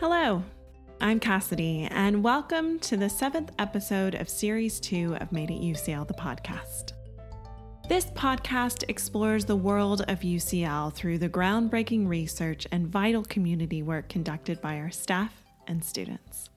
Hello, 0.00 0.42
I'm 0.98 1.20
Cassidy, 1.20 1.86
and 1.90 2.24
welcome 2.24 2.78
to 2.78 2.96
the 2.96 3.10
seventh 3.10 3.52
episode 3.58 4.14
of 4.14 4.30
Series 4.30 4.80
2 4.80 5.16
of 5.16 5.30
Made 5.30 5.50
at 5.50 5.58
UCL, 5.58 6.08
the 6.08 6.14
podcast. 6.14 6.92
This 7.86 8.06
podcast 8.06 8.84
explores 8.88 9.44
the 9.44 9.56
world 9.56 10.00
of 10.08 10.20
UCL 10.20 10.94
through 10.94 11.18
the 11.18 11.28
groundbreaking 11.28 12.08
research 12.08 12.66
and 12.72 12.88
vital 12.88 13.22
community 13.24 13.82
work 13.82 14.08
conducted 14.08 14.62
by 14.62 14.78
our 14.78 14.90
staff 14.90 15.34
and 15.66 15.84
students. 15.84 16.48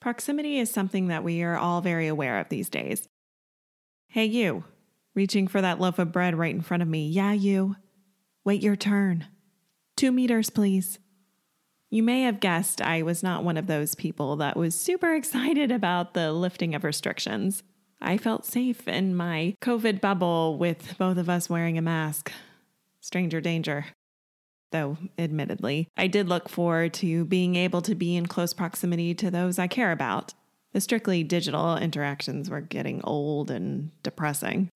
Proximity 0.00 0.58
is 0.58 0.70
something 0.70 1.06
that 1.06 1.24
we 1.24 1.42
are 1.42 1.56
all 1.56 1.80
very 1.80 2.08
aware 2.08 2.38
of 2.40 2.50
these 2.50 2.68
days. 2.68 3.08
Hey, 4.08 4.26
you, 4.26 4.64
reaching 5.14 5.48
for 5.48 5.62
that 5.62 5.80
loaf 5.80 5.98
of 5.98 6.12
bread 6.12 6.36
right 6.36 6.54
in 6.54 6.60
front 6.60 6.82
of 6.82 6.90
me. 6.90 7.08
Yeah, 7.08 7.32
you. 7.32 7.76
Wait 8.44 8.62
your 8.62 8.76
turn. 8.76 9.24
Two 9.96 10.12
meters, 10.12 10.50
please. 10.50 10.98
You 11.96 12.02
may 12.02 12.24
have 12.24 12.40
guessed 12.40 12.82
I 12.82 13.00
was 13.00 13.22
not 13.22 13.42
one 13.42 13.56
of 13.56 13.68
those 13.68 13.94
people 13.94 14.36
that 14.36 14.54
was 14.54 14.74
super 14.74 15.14
excited 15.14 15.72
about 15.72 16.12
the 16.12 16.30
lifting 16.30 16.74
of 16.74 16.84
restrictions. 16.84 17.62
I 18.02 18.18
felt 18.18 18.44
safe 18.44 18.86
in 18.86 19.16
my 19.16 19.54
COVID 19.62 20.02
bubble 20.02 20.58
with 20.58 20.98
both 20.98 21.16
of 21.16 21.30
us 21.30 21.48
wearing 21.48 21.78
a 21.78 21.80
mask. 21.80 22.30
Stranger 23.00 23.40
danger. 23.40 23.86
Though, 24.72 24.98
admittedly, 25.18 25.88
I 25.96 26.06
did 26.06 26.28
look 26.28 26.50
forward 26.50 26.92
to 26.94 27.24
being 27.24 27.56
able 27.56 27.80
to 27.80 27.94
be 27.94 28.14
in 28.14 28.26
close 28.26 28.52
proximity 28.52 29.14
to 29.14 29.30
those 29.30 29.58
I 29.58 29.66
care 29.66 29.90
about. 29.90 30.34
The 30.74 30.82
strictly 30.82 31.24
digital 31.24 31.78
interactions 31.78 32.50
were 32.50 32.60
getting 32.60 33.00
old 33.04 33.50
and 33.50 33.90
depressing. 34.02 34.68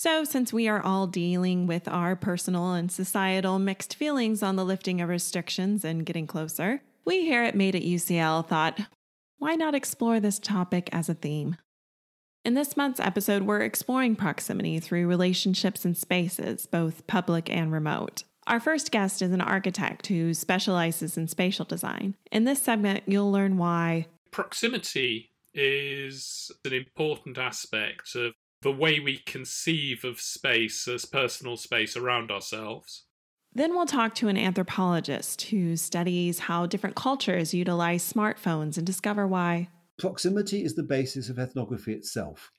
So, 0.00 0.22
since 0.22 0.52
we 0.52 0.68
are 0.68 0.80
all 0.80 1.08
dealing 1.08 1.66
with 1.66 1.88
our 1.88 2.14
personal 2.14 2.74
and 2.74 2.88
societal 2.88 3.58
mixed 3.58 3.96
feelings 3.96 4.44
on 4.44 4.54
the 4.54 4.64
lifting 4.64 5.00
of 5.00 5.08
restrictions 5.08 5.84
and 5.84 6.06
getting 6.06 6.28
closer, 6.28 6.82
we 7.04 7.22
here 7.22 7.42
at 7.42 7.56
Made 7.56 7.74
at 7.74 7.82
UCL 7.82 8.46
thought, 8.46 8.78
why 9.38 9.56
not 9.56 9.74
explore 9.74 10.20
this 10.20 10.38
topic 10.38 10.88
as 10.92 11.08
a 11.08 11.14
theme? 11.14 11.56
In 12.44 12.54
this 12.54 12.76
month's 12.76 13.00
episode, 13.00 13.42
we're 13.42 13.62
exploring 13.62 14.14
proximity 14.14 14.78
through 14.78 15.08
relationships 15.08 15.84
and 15.84 15.96
spaces, 15.96 16.66
both 16.66 17.04
public 17.08 17.50
and 17.50 17.72
remote. 17.72 18.22
Our 18.46 18.60
first 18.60 18.92
guest 18.92 19.20
is 19.20 19.32
an 19.32 19.40
architect 19.40 20.06
who 20.06 20.32
specializes 20.32 21.18
in 21.18 21.26
spatial 21.26 21.64
design. 21.64 22.14
In 22.30 22.44
this 22.44 22.62
segment, 22.62 23.02
you'll 23.06 23.32
learn 23.32 23.56
why 23.56 24.06
proximity 24.30 25.32
is 25.54 26.52
an 26.64 26.72
important 26.72 27.36
aspect 27.36 28.14
of 28.14 28.34
the 28.62 28.72
way 28.72 28.98
we 29.00 29.18
conceive 29.18 30.04
of 30.04 30.20
space 30.20 30.88
as 30.88 31.04
personal 31.04 31.56
space 31.56 31.96
around 31.96 32.30
ourselves. 32.30 33.04
Then 33.54 33.74
we'll 33.74 33.86
talk 33.86 34.14
to 34.16 34.28
an 34.28 34.36
anthropologist 34.36 35.42
who 35.42 35.76
studies 35.76 36.40
how 36.40 36.66
different 36.66 36.96
cultures 36.96 37.54
utilize 37.54 38.12
smartphones 38.12 38.76
and 38.76 38.86
discover 38.86 39.26
why. 39.26 39.68
Proximity 39.98 40.62
is 40.64 40.74
the 40.74 40.82
basis 40.82 41.28
of 41.28 41.38
ethnography 41.38 41.92
itself. 41.92 42.50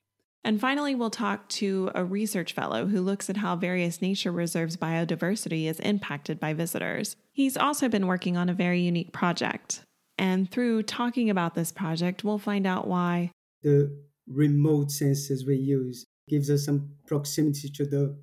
And 0.43 0.59
finally, 0.59 0.95
we'll 0.95 1.09
talk 1.09 1.47
to 1.49 1.91
a 1.93 2.03
research 2.03 2.53
fellow 2.53 2.87
who 2.87 3.01
looks 3.01 3.29
at 3.29 3.37
how 3.37 3.55
various 3.55 4.01
nature 4.01 4.31
reserves 4.31 4.77
biodiversity 4.77 5.65
is 5.65 5.79
impacted 5.81 6.39
by 6.39 6.53
visitors. 6.53 7.15
He's 7.33 7.57
also 7.57 7.89
been 7.89 8.07
working 8.07 8.37
on 8.37 8.49
a 8.49 8.53
very 8.53 8.81
unique 8.81 9.11
project. 9.11 9.83
And 10.17 10.49
through 10.49 10.83
talking 10.83 11.29
about 11.29 11.55
this 11.55 11.71
project, 11.71 12.23
we'll 12.23 12.39
find 12.39 12.65
out 12.65 12.87
why. 12.87 13.31
The 13.63 14.08
remote 14.29 14.87
sensors 14.87 15.45
we 15.45 15.55
use 15.55 16.05
gives 16.27 16.49
us 16.49 16.65
some 16.65 16.91
proximity 17.07 17.69
to 17.69 17.85
the 17.85 18.15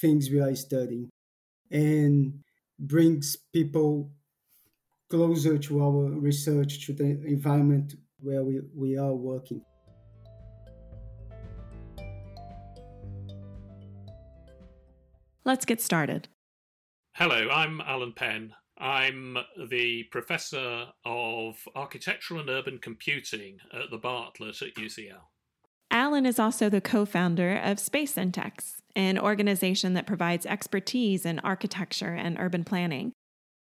things 0.00 0.30
we 0.30 0.40
are 0.40 0.54
studying 0.54 1.10
and 1.70 2.40
brings 2.78 3.36
people 3.52 4.10
closer 5.10 5.58
to 5.58 5.82
our 5.82 6.10
research 6.10 6.86
to 6.86 6.92
the 6.92 7.04
environment 7.26 7.94
where 8.20 8.42
we, 8.44 8.60
we 8.74 8.96
are 8.96 9.12
working. 9.12 9.60
Let's 15.44 15.64
get 15.66 15.80
started. 15.80 16.28
Hello 17.16 17.48
i'm 17.48 17.80
alan 17.82 18.12
penn 18.12 18.52
I'm 18.78 19.38
the 19.68 20.04
professor 20.04 20.86
of 21.04 21.56
architectural 21.76 22.40
and 22.40 22.50
urban 22.50 22.78
computing 22.78 23.58
at 23.72 23.90
the 23.90 23.98
Bartlett 23.98 24.60
at 24.62 24.74
UCL. 24.74 25.20
Alan 25.90 26.26
is 26.26 26.40
also 26.40 26.68
the 26.68 26.80
co 26.80 27.04
founder 27.04 27.56
of 27.56 27.78
Space 27.78 28.14
Syntax, 28.14 28.82
an 28.96 29.18
organization 29.18 29.94
that 29.94 30.06
provides 30.06 30.44
expertise 30.44 31.24
in 31.24 31.38
architecture 31.40 32.14
and 32.14 32.36
urban 32.38 32.64
planning. 32.64 33.12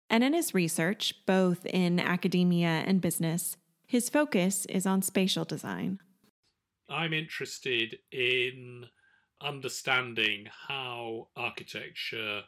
And 0.09 0.23
in 0.23 0.33
his 0.33 0.53
research, 0.53 1.13
both 1.25 1.65
in 1.65 1.99
academia 1.99 2.83
and 2.85 2.99
business, 2.99 3.55
his 3.85 4.09
focus 4.09 4.65
is 4.65 4.85
on 4.85 5.01
spatial 5.01 5.45
design. 5.45 5.99
I'm 6.89 7.13
interested 7.13 7.97
in 8.11 8.85
understanding 9.41 10.47
how 10.67 11.29
architecture 11.35 12.41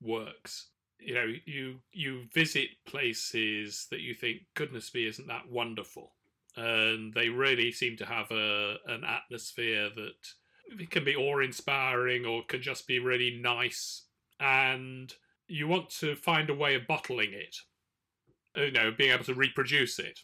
works 0.00 0.68
you 1.04 1.14
know 1.14 1.26
you 1.44 1.76
you 1.92 2.24
visit 2.34 2.68
places 2.86 3.86
that 3.90 4.00
you 4.00 4.14
think 4.14 4.42
goodness 4.54 4.92
me 4.94 5.06
isn't 5.06 5.28
that 5.28 5.50
wonderful? 5.50 6.12
And 6.56 7.14
they 7.14 7.28
really 7.28 7.72
seem 7.72 7.96
to 7.98 8.06
have 8.06 8.30
a 8.30 8.76
an 8.86 9.04
atmosphere 9.04 9.90
that 9.94 10.80
it 10.80 10.90
can 10.90 11.04
be 11.04 11.16
awe-inspiring 11.16 12.24
or 12.24 12.42
can 12.46 12.62
just 12.62 12.86
be 12.86 12.98
really 12.98 13.38
nice. 13.40 14.06
And 14.40 15.12
you 15.48 15.68
want 15.68 15.90
to 15.90 16.16
find 16.16 16.48
a 16.50 16.54
way 16.54 16.74
of 16.74 16.86
bottling 16.86 17.32
it 17.32 17.56
you 18.56 18.72
know 18.72 18.90
being 18.96 19.12
able 19.12 19.24
to 19.24 19.34
reproduce 19.34 19.98
it. 19.98 20.20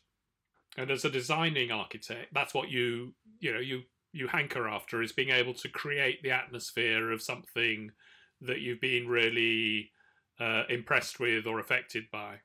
And 0.77 0.91
as 0.91 1.05
a 1.05 1.11
designing 1.11 1.71
architect 1.71 2.33
that's 2.33 2.55
what 2.55 2.71
you 2.71 3.15
you 3.41 3.53
know 3.53 3.61
you 3.61 3.83
you 4.13 4.27
hanker 4.29 4.69
after 4.69 5.03
is 5.03 5.13
being 5.13 5.31
able 5.31 5.55
to 5.55 5.69
create 5.69 6.23
the 6.23 6.31
atmosphere 6.31 7.13
of 7.13 7.23
something 7.23 7.91
that 8.41 8.61
you've 8.61 8.81
been 8.81 9.07
really 9.07 9.91
uh, 10.41 10.65
impressed 10.69 11.19
with 11.21 11.47
or 11.47 11.59
affected 11.59 12.05
by. 12.11 12.37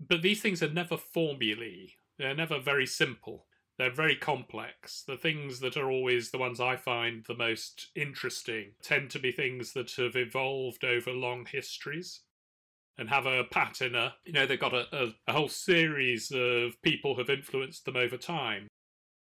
But 0.00 0.22
these 0.22 0.40
things 0.40 0.62
are 0.62 0.70
never 0.70 0.96
formulae, 0.96 1.94
they're 2.18 2.34
never 2.34 2.58
very 2.60 2.86
simple. 2.86 3.46
They're 3.78 3.90
very 3.90 4.14
complex. 4.14 5.04
The 5.06 5.16
things 5.16 5.60
that 5.60 5.74
are 5.78 5.90
always 5.90 6.30
the 6.30 6.38
ones 6.38 6.60
I 6.60 6.76
find 6.76 7.24
the 7.26 7.34
most 7.34 7.88
interesting 7.96 8.72
tend 8.82 9.08
to 9.12 9.18
be 9.18 9.32
things 9.32 9.72
that 9.72 9.92
have 9.92 10.16
evolved 10.16 10.84
over 10.84 11.12
long 11.12 11.46
histories 11.46 12.20
and 12.98 13.08
have 13.08 13.24
a 13.24 13.44
patina. 13.44 14.16
You 14.26 14.34
know, 14.34 14.44
they've 14.44 14.60
got 14.60 14.74
a, 14.74 14.84
a, 14.92 15.14
a 15.28 15.32
whole 15.32 15.48
series 15.48 16.30
of 16.30 16.80
people 16.82 17.16
have 17.16 17.30
influenced 17.30 17.86
them 17.86 17.96
over 17.96 18.18
time. 18.18 18.68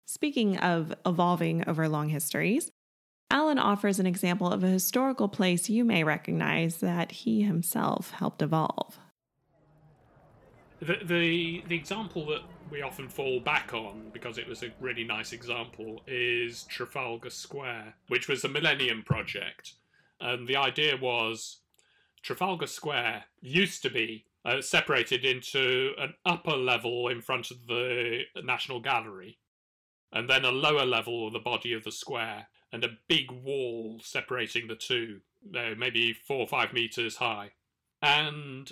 Speaking 0.05 0.57
of 0.59 0.95
evolving 1.05 1.67
over 1.67 1.89
long 1.89 2.07
histories, 2.07 2.71
Alan 3.29 3.59
offers 3.59 3.99
an 3.99 4.07
example 4.07 4.51
of 4.51 4.63
a 4.63 4.67
historical 4.67 5.27
place 5.27 5.69
you 5.69 5.83
may 5.83 6.03
recognize 6.03 6.77
that 6.77 7.11
he 7.11 7.43
himself 7.43 8.11
helped 8.11 8.41
evolve. 8.41 8.99
The, 10.79 10.99
the, 11.03 11.63
the 11.67 11.75
example 11.75 12.25
that 12.27 12.41
we 12.69 12.81
often 12.81 13.09
fall 13.09 13.39
back 13.39 13.73
on, 13.73 14.09
because 14.13 14.37
it 14.37 14.47
was 14.47 14.63
a 14.63 14.71
really 14.79 15.03
nice 15.03 15.33
example, 15.33 16.01
is 16.07 16.63
Trafalgar 16.63 17.29
Square, 17.29 17.95
which 18.07 18.27
was 18.27 18.43
a 18.43 18.49
Millennium 18.49 19.03
Project. 19.03 19.73
And 20.21 20.47
the 20.47 20.55
idea 20.55 20.95
was 20.95 21.57
Trafalgar 22.21 22.67
Square 22.67 23.25
used 23.41 23.81
to 23.83 23.89
be 23.89 24.25
uh, 24.45 24.61
separated 24.61 25.25
into 25.25 25.91
an 25.97 26.13
upper 26.25 26.55
level 26.55 27.09
in 27.09 27.21
front 27.21 27.51
of 27.51 27.67
the 27.67 28.21
National 28.43 28.79
Gallery, 28.79 29.37
and 30.13 30.29
then 30.29 30.45
a 30.45 30.51
lower 30.51 30.85
level 30.85 31.27
of 31.27 31.33
the 31.33 31.39
body 31.39 31.73
of 31.73 31.83
the 31.83 31.91
square 31.91 32.47
and 32.77 32.83
a 32.83 32.97
big 33.07 33.31
wall 33.31 33.99
separating 34.03 34.67
the 34.67 34.75
two, 34.75 35.21
uh, 35.55 35.71
maybe 35.75 36.13
four 36.13 36.41
or 36.41 36.47
five 36.47 36.73
meters 36.73 37.15
high. 37.15 37.49
And 38.03 38.71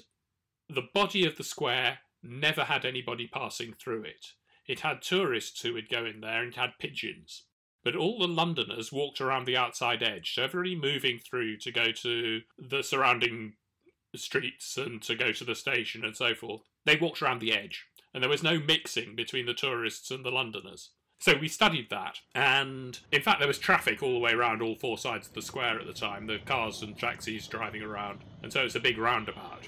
the 0.70 0.88
body 0.94 1.26
of 1.26 1.38
the 1.38 1.44
square 1.44 2.00
never 2.22 2.66
had 2.66 2.86
anybody 2.86 3.28
passing 3.28 3.74
through 3.74 4.04
it. 4.04 4.28
It 4.68 4.82
had 4.82 5.02
tourists 5.02 5.62
who 5.62 5.74
would 5.74 5.90
go 5.90 6.06
in 6.06 6.22
there 6.22 6.44
and 6.44 6.54
it 6.54 6.60
had 6.60 6.78
pigeons. 6.80 7.46
But 7.84 7.96
all 7.96 8.20
the 8.20 8.28
Londoners 8.28 8.92
walked 8.92 9.22
around 9.22 9.46
the 9.46 9.58
outside 9.58 10.04
edge, 10.04 10.36
so 10.36 10.44
everybody 10.44 10.76
moving 10.76 11.18
through 11.18 11.58
to 11.58 11.72
go 11.72 11.92
to 11.92 12.42
the 12.60 12.84
surrounding 12.84 13.54
streets 14.16 14.78
and 14.78 15.02
to 15.02 15.16
go 15.16 15.32
to 15.32 15.44
the 15.44 15.56
station 15.56 16.06
and 16.06 16.16
so 16.16 16.36
forth, 16.36 16.62
they 16.86 16.96
walked 16.96 17.24
around 17.24 17.42
the 17.42 17.54
edge. 17.54 17.86
And 18.14 18.22
there 18.22 18.30
was 18.30 18.44
no 18.44 18.60
mixing 18.60 19.16
between 19.16 19.48
the 19.48 19.56
tourists 19.56 20.12
and 20.12 20.24
the 20.24 20.32
Londoners. 20.32 20.92
So 21.26 21.34
we 21.36 21.48
studied 21.48 21.90
that, 21.90 22.20
and 22.36 23.00
in 23.12 23.24
fact, 23.24 23.40
there 23.40 23.48
was 23.48 23.58
traffic 23.58 24.04
all 24.04 24.14
the 24.14 24.20
way 24.20 24.34
around 24.34 24.62
all 24.62 24.76
four 24.76 24.96
sides 24.96 25.28
of 25.28 25.34
the 25.34 25.42
square 25.42 25.80
at 25.80 25.88
the 25.88 25.92
time. 25.92 26.28
The 26.28 26.38
cars 26.38 26.84
and 26.84 26.96
taxis 26.96 27.48
driving 27.48 27.82
around, 27.82 28.20
and 28.44 28.54
so 28.54 28.64
it's 28.64 28.76
a 28.76 28.80
big 28.80 29.00
roundabout. 29.00 29.68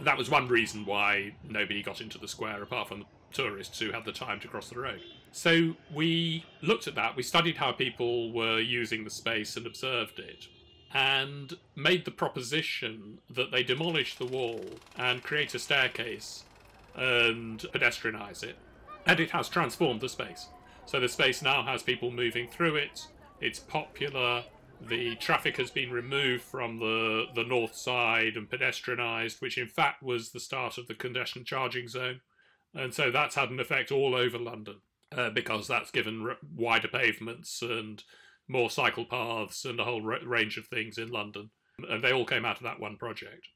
That 0.00 0.18
was 0.18 0.28
one 0.28 0.48
reason 0.48 0.84
why 0.84 1.36
nobody 1.48 1.80
got 1.80 2.00
into 2.00 2.18
the 2.18 2.26
square 2.26 2.60
apart 2.60 2.88
from 2.88 2.98
the 2.98 3.06
tourists 3.30 3.78
who 3.78 3.92
had 3.92 4.04
the 4.04 4.10
time 4.10 4.40
to 4.40 4.48
cross 4.48 4.68
the 4.68 4.80
road. 4.80 5.00
So 5.30 5.76
we 5.94 6.44
looked 6.60 6.88
at 6.88 6.96
that, 6.96 7.14
we 7.14 7.22
studied 7.22 7.58
how 7.58 7.70
people 7.70 8.32
were 8.32 8.58
using 8.58 9.04
the 9.04 9.10
space 9.10 9.56
and 9.56 9.64
observed 9.64 10.18
it. 10.18 10.48
and 10.92 11.54
made 11.76 12.04
the 12.04 12.10
proposition 12.10 13.20
that 13.30 13.50
they 13.50 13.62
demolish 13.62 14.16
the 14.16 14.24
wall 14.26 14.64
and 14.96 15.22
create 15.22 15.54
a 15.54 15.58
staircase 15.58 16.44
and 16.94 17.60
pedestrianize 17.72 18.42
it. 18.42 18.56
And 19.08 19.20
it 19.20 19.30
has 19.30 19.48
transformed 19.48 20.02
the 20.02 20.08
space. 20.08 20.48
So 20.84 21.00
the 21.00 21.08
space 21.08 21.42
now 21.42 21.62
has 21.64 21.82
people 21.82 22.10
moving 22.10 22.46
through 22.46 22.76
it. 22.76 23.06
It's 23.40 23.58
popular. 23.58 24.44
The 24.86 25.16
traffic 25.16 25.56
has 25.56 25.70
been 25.70 25.90
removed 25.90 26.44
from 26.44 26.78
the, 26.78 27.24
the 27.34 27.42
north 27.42 27.74
side 27.74 28.36
and 28.36 28.48
pedestrianised, 28.48 29.40
which 29.40 29.58
in 29.58 29.66
fact 29.66 30.02
was 30.02 30.30
the 30.30 30.40
start 30.40 30.78
of 30.78 30.86
the 30.86 30.94
congestion 30.94 31.44
charging 31.44 31.88
zone. 31.88 32.20
And 32.74 32.92
so 32.94 33.10
that's 33.10 33.34
had 33.34 33.50
an 33.50 33.60
effect 33.60 33.90
all 33.90 34.14
over 34.14 34.38
London 34.38 34.76
uh, 35.10 35.30
because 35.30 35.66
that's 35.66 35.90
given 35.90 36.26
r- 36.28 36.36
wider 36.54 36.88
pavements 36.88 37.62
and 37.62 38.04
more 38.46 38.70
cycle 38.70 39.06
paths 39.06 39.64
and 39.64 39.80
a 39.80 39.84
whole 39.84 40.06
r- 40.06 40.18
range 40.24 40.58
of 40.58 40.66
things 40.66 40.98
in 40.98 41.08
London. 41.08 41.50
And 41.88 42.04
they 42.04 42.12
all 42.12 42.26
came 42.26 42.44
out 42.44 42.58
of 42.58 42.64
that 42.64 42.80
one 42.80 42.96
project. 42.96 43.48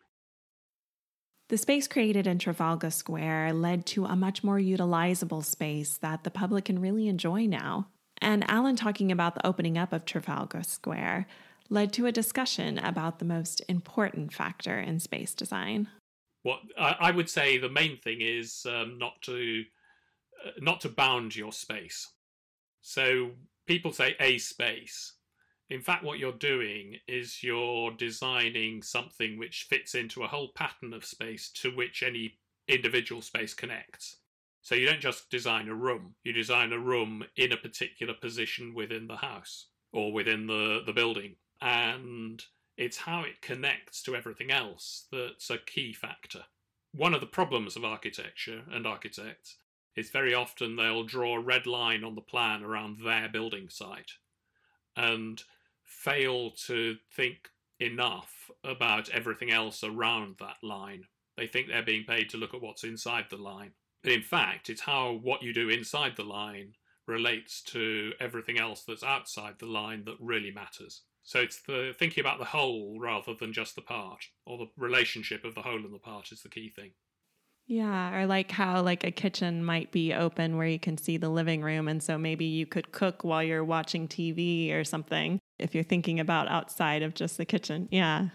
The 1.52 1.58
space 1.58 1.87
created 1.87 2.26
in 2.26 2.38
Trafalgar 2.38 2.88
Square 2.88 3.52
led 3.52 3.84
to 3.88 4.06
a 4.06 4.16
much 4.16 4.43
more 4.43 4.58
utilizable 4.58 5.44
space 5.44 5.99
that 5.99 6.25
the 6.25 6.31
public 6.31 6.64
can 6.64 6.78
really 6.78 7.08
enjoy 7.08 7.44
now. 7.44 7.88
And 8.22 8.43
Alan 8.50 8.75
talking 8.75 9.12
about 9.12 9.34
the 9.34 9.46
opening 9.46 9.76
up 9.76 9.93
of 9.93 10.06
Trafalgar 10.06 10.62
Square 10.62 11.26
led 11.69 11.93
to 11.93 12.06
a 12.06 12.10
discussion 12.10 12.78
about 12.78 13.19
the 13.19 13.26
most 13.26 13.60
important 13.69 14.32
factor 14.32 14.78
in 14.78 14.99
space 14.99 15.34
design. 15.34 15.88
What 16.43 16.60
I, 16.78 16.96
I 16.99 17.10
would 17.10 17.28
say 17.28 17.58
the 17.58 17.69
main 17.69 17.99
thing 17.99 18.22
is 18.22 18.64
um, 18.66 18.96
not 18.96 19.20
to 19.25 19.64
uh, 20.46 20.52
not 20.58 20.81
to 20.81 20.88
bound 20.88 21.37
your 21.37 21.52
space. 21.52 22.08
So 22.81 23.32
people 23.66 23.93
say 23.93 24.16
a 24.19 24.38
space. 24.38 25.16
In 25.73 25.81
fact, 25.81 26.05
what 26.05 26.19
you're 26.19 26.33
doing 26.33 26.99
is 27.09 27.43
you're 27.43 27.93
designing 27.93 28.83
something 28.83 29.39
which 29.39 29.69
fits 29.71 29.95
into 29.95 30.23
a 30.23 30.29
whole 30.29 30.53
pattern 30.55 30.93
of 30.93 31.03
space 31.03 31.49
to 31.63 31.75
which 31.75 32.03
any 32.03 32.35
individual 32.69 33.23
space 33.23 33.55
connects. 33.55 34.17
So 34.61 34.75
you 34.75 34.85
don't 34.85 35.01
just 35.01 35.31
design 35.31 35.71
a 35.71 35.75
room, 35.75 36.17
you 36.25 36.35
design 36.35 36.75
a 36.75 36.79
room 36.79 37.25
in 37.37 37.53
a 37.53 37.57
particular 37.57 38.13
position 38.13 38.75
within 38.75 39.07
the 39.07 39.17
house 39.17 39.69
or 39.95 40.13
within 40.13 40.47
the, 40.47 40.83
the 40.85 40.93
building. 40.93 41.37
And 41.63 42.43
it's 42.77 42.99
how 42.99 43.23
it 43.23 43.41
connects 43.41 44.03
to 44.03 44.15
everything 44.15 44.51
else 44.51 45.07
that's 45.11 45.49
a 45.49 45.57
key 45.57 45.95
factor. 45.95 46.45
One 46.93 47.15
of 47.15 47.23
the 47.23 47.27
problems 47.27 47.77
of 47.77 47.85
architecture 47.85 48.65
and 48.71 48.87
architects 48.87 49.57
is 49.97 50.11
very 50.11 50.35
often 50.35 50.77
they'll 50.77 51.05
draw 51.05 51.37
a 51.37 51.43
red 51.43 51.67
line 51.67 52.05
on 52.05 52.15
the 52.15 52.21
plan 52.21 52.63
around 52.63 52.99
their 53.03 53.31
building 53.31 53.71
site 53.71 54.13
and 54.97 55.43
fail 55.93 56.50
to 56.67 56.97
think 57.15 57.49
enough 57.79 58.50
about 58.65 59.09
everything 59.11 59.50
else 59.50 59.85
around 59.85 60.37
that 60.39 60.56
line. 60.62 61.05
They 61.37 61.47
think 61.47 61.69
they're 61.69 61.83
being 61.83 62.05
paid 62.05 62.29
to 62.31 62.37
look 62.37 62.55
at 62.55 62.62
what's 62.62 62.85
inside 62.85 63.27
the 63.31 63.37
line. 63.37 63.73
In 64.05 64.23
fact, 64.23 64.69
it's 64.69 64.83
how 64.83 65.21
what 65.23 65.43
you 65.43 65.53
do 65.53 65.69
inside 65.69 66.17
the 66.17 66.25
line 66.25 66.75
relates 67.06 67.62
to 67.62 68.12
everything 68.21 68.59
else 68.59 68.85
that's 68.87 69.03
outside 69.03 69.55
the 69.59 69.67
line 69.67 70.05
that 70.05 70.17
really 70.21 70.50
matters. 70.50 71.03
So 71.23 71.41
it's 71.41 71.62
the 71.62 71.95
thinking 71.97 72.21
about 72.21 72.38
the 72.38 72.45
whole 72.45 72.99
rather 73.00 73.35
than 73.35 73.53
just 73.53 73.77
the 73.77 73.83
part, 73.83 74.25
or 74.45 74.59
the 74.59 74.71
relationship 74.77 75.45
of 75.45 75.55
the 75.55 75.62
whole 75.62 75.77
and 75.77 75.95
the 75.95 75.99
part 75.99 76.33
is 76.33 76.43
the 76.43 76.49
key 76.49 76.69
thing. 76.69 76.93
Yeah, 77.67 78.19
or 78.19 78.27
like 78.27 78.50
how 78.50 78.83
like 78.83 79.05
a 79.05 79.12
kitchen 79.12 79.65
might 79.65 79.93
be 79.93 80.12
open 80.12 80.56
where 80.56 80.67
you 80.67 80.81
can 80.81 80.99
see 80.99 81.17
the 81.17 81.29
living 81.29 81.62
room 81.62 81.87
and 81.87 82.03
so 82.03 82.19
maybe 82.19 82.45
you 82.45 82.67
could 82.67 82.91
cook 82.91 83.23
while 83.23 83.43
you're 83.43 83.65
watching 83.65 84.09
TV 84.09 84.73
or 84.73 84.83
something 84.83 85.41
if 85.62 85.75
you're 85.75 85.85
thinking 85.85 86.20
about 86.20 86.49
outside 86.49 87.03
of 87.03 87.14
just 87.14 87.37
the 87.37 87.44
kitchen. 87.44 87.88
Yeah. 87.91 88.29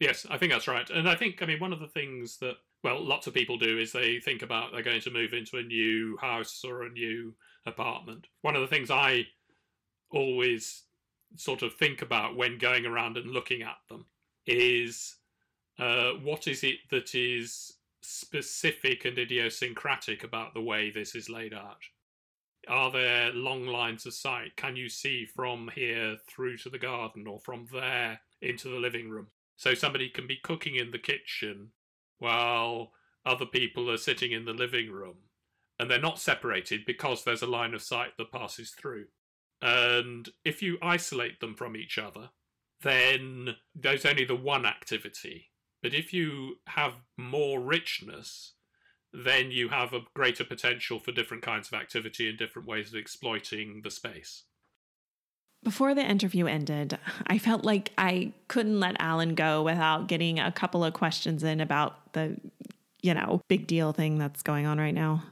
Yes, 0.00 0.26
I 0.28 0.38
think 0.38 0.52
that's 0.52 0.68
right. 0.68 0.88
And 0.90 1.08
I 1.08 1.14
think 1.14 1.42
I 1.42 1.46
mean 1.46 1.60
one 1.60 1.72
of 1.72 1.80
the 1.80 1.88
things 1.88 2.38
that 2.38 2.56
well, 2.82 3.02
lots 3.02 3.26
of 3.26 3.32
people 3.32 3.56
do 3.56 3.78
is 3.78 3.92
they 3.92 4.20
think 4.20 4.42
about 4.42 4.72
they're 4.72 4.82
going 4.82 5.00
to 5.00 5.10
move 5.10 5.32
into 5.32 5.56
a 5.56 5.62
new 5.62 6.18
house 6.20 6.62
or 6.64 6.82
a 6.82 6.90
new 6.90 7.34
apartment. 7.64 8.26
One 8.42 8.54
of 8.54 8.60
the 8.60 8.68
things 8.68 8.90
I 8.90 9.26
always 10.10 10.82
sort 11.36 11.62
of 11.62 11.74
think 11.74 12.02
about 12.02 12.36
when 12.36 12.58
going 12.58 12.84
around 12.84 13.16
and 13.16 13.30
looking 13.30 13.62
at 13.62 13.78
them 13.88 14.04
is 14.46 15.16
uh, 15.78 16.10
what 16.22 16.46
is 16.46 16.62
it 16.62 16.76
that 16.90 17.14
is 17.14 17.72
specific 18.02 19.06
and 19.06 19.18
idiosyncratic 19.18 20.22
about 20.22 20.52
the 20.52 20.60
way 20.60 20.90
this 20.90 21.14
is 21.14 21.30
laid 21.30 21.54
out? 21.54 21.82
Are 22.68 22.90
there 22.90 23.32
long 23.32 23.66
lines 23.66 24.06
of 24.06 24.14
sight? 24.14 24.56
Can 24.56 24.76
you 24.76 24.88
see 24.88 25.26
from 25.26 25.70
here 25.74 26.16
through 26.28 26.58
to 26.58 26.70
the 26.70 26.78
garden 26.78 27.26
or 27.26 27.38
from 27.40 27.66
there 27.72 28.20
into 28.40 28.68
the 28.68 28.76
living 28.76 29.10
room? 29.10 29.28
So 29.56 29.74
somebody 29.74 30.08
can 30.08 30.26
be 30.26 30.38
cooking 30.42 30.76
in 30.76 30.90
the 30.90 30.98
kitchen 30.98 31.70
while 32.18 32.92
other 33.24 33.46
people 33.46 33.90
are 33.90 33.96
sitting 33.96 34.32
in 34.32 34.44
the 34.44 34.52
living 34.52 34.90
room 34.90 35.16
and 35.78 35.90
they're 35.90 36.00
not 36.00 36.18
separated 36.18 36.84
because 36.86 37.24
there's 37.24 37.42
a 37.42 37.46
line 37.46 37.74
of 37.74 37.82
sight 37.82 38.16
that 38.16 38.32
passes 38.32 38.70
through. 38.70 39.06
And 39.60 40.28
if 40.44 40.62
you 40.62 40.78
isolate 40.82 41.40
them 41.40 41.54
from 41.54 41.76
each 41.76 41.98
other, 41.98 42.30
then 42.82 43.56
there's 43.74 44.04
only 44.04 44.24
the 44.24 44.36
one 44.36 44.66
activity. 44.66 45.50
But 45.82 45.94
if 45.94 46.12
you 46.12 46.56
have 46.68 46.94
more 47.16 47.60
richness, 47.60 48.54
then 49.14 49.52
you 49.52 49.68
have 49.68 49.92
a 49.92 50.00
greater 50.14 50.44
potential 50.44 50.98
for 50.98 51.12
different 51.12 51.42
kinds 51.42 51.68
of 51.68 51.74
activity 51.74 52.28
and 52.28 52.36
different 52.36 52.66
ways 52.66 52.88
of 52.88 52.96
exploiting 52.96 53.82
the 53.82 53.90
space. 53.90 54.42
Before 55.62 55.94
the 55.94 56.04
interview 56.04 56.46
ended, 56.46 56.98
I 57.28 57.38
felt 57.38 57.64
like 57.64 57.92
I 57.96 58.32
couldn't 58.48 58.80
let 58.80 58.96
Alan 58.98 59.34
go 59.34 59.62
without 59.62 60.08
getting 60.08 60.38
a 60.40 60.52
couple 60.52 60.84
of 60.84 60.92
questions 60.92 61.42
in 61.42 61.60
about 61.60 62.12
the, 62.12 62.36
you 63.02 63.14
know, 63.14 63.40
big 63.48 63.66
deal 63.66 63.92
thing 63.92 64.18
that's 64.18 64.42
going 64.42 64.66
on 64.66 64.78
right 64.78 64.94
now. 64.94 65.22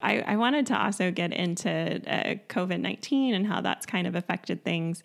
I, 0.00 0.20
I 0.20 0.36
wanted 0.36 0.66
to 0.66 0.82
also 0.82 1.10
get 1.10 1.32
into 1.32 1.70
uh, 1.70 2.34
COVID 2.48 2.80
19 2.80 3.34
and 3.34 3.46
how 3.46 3.60
that's 3.60 3.86
kind 3.86 4.06
of 4.06 4.14
affected 4.14 4.64
things. 4.64 5.02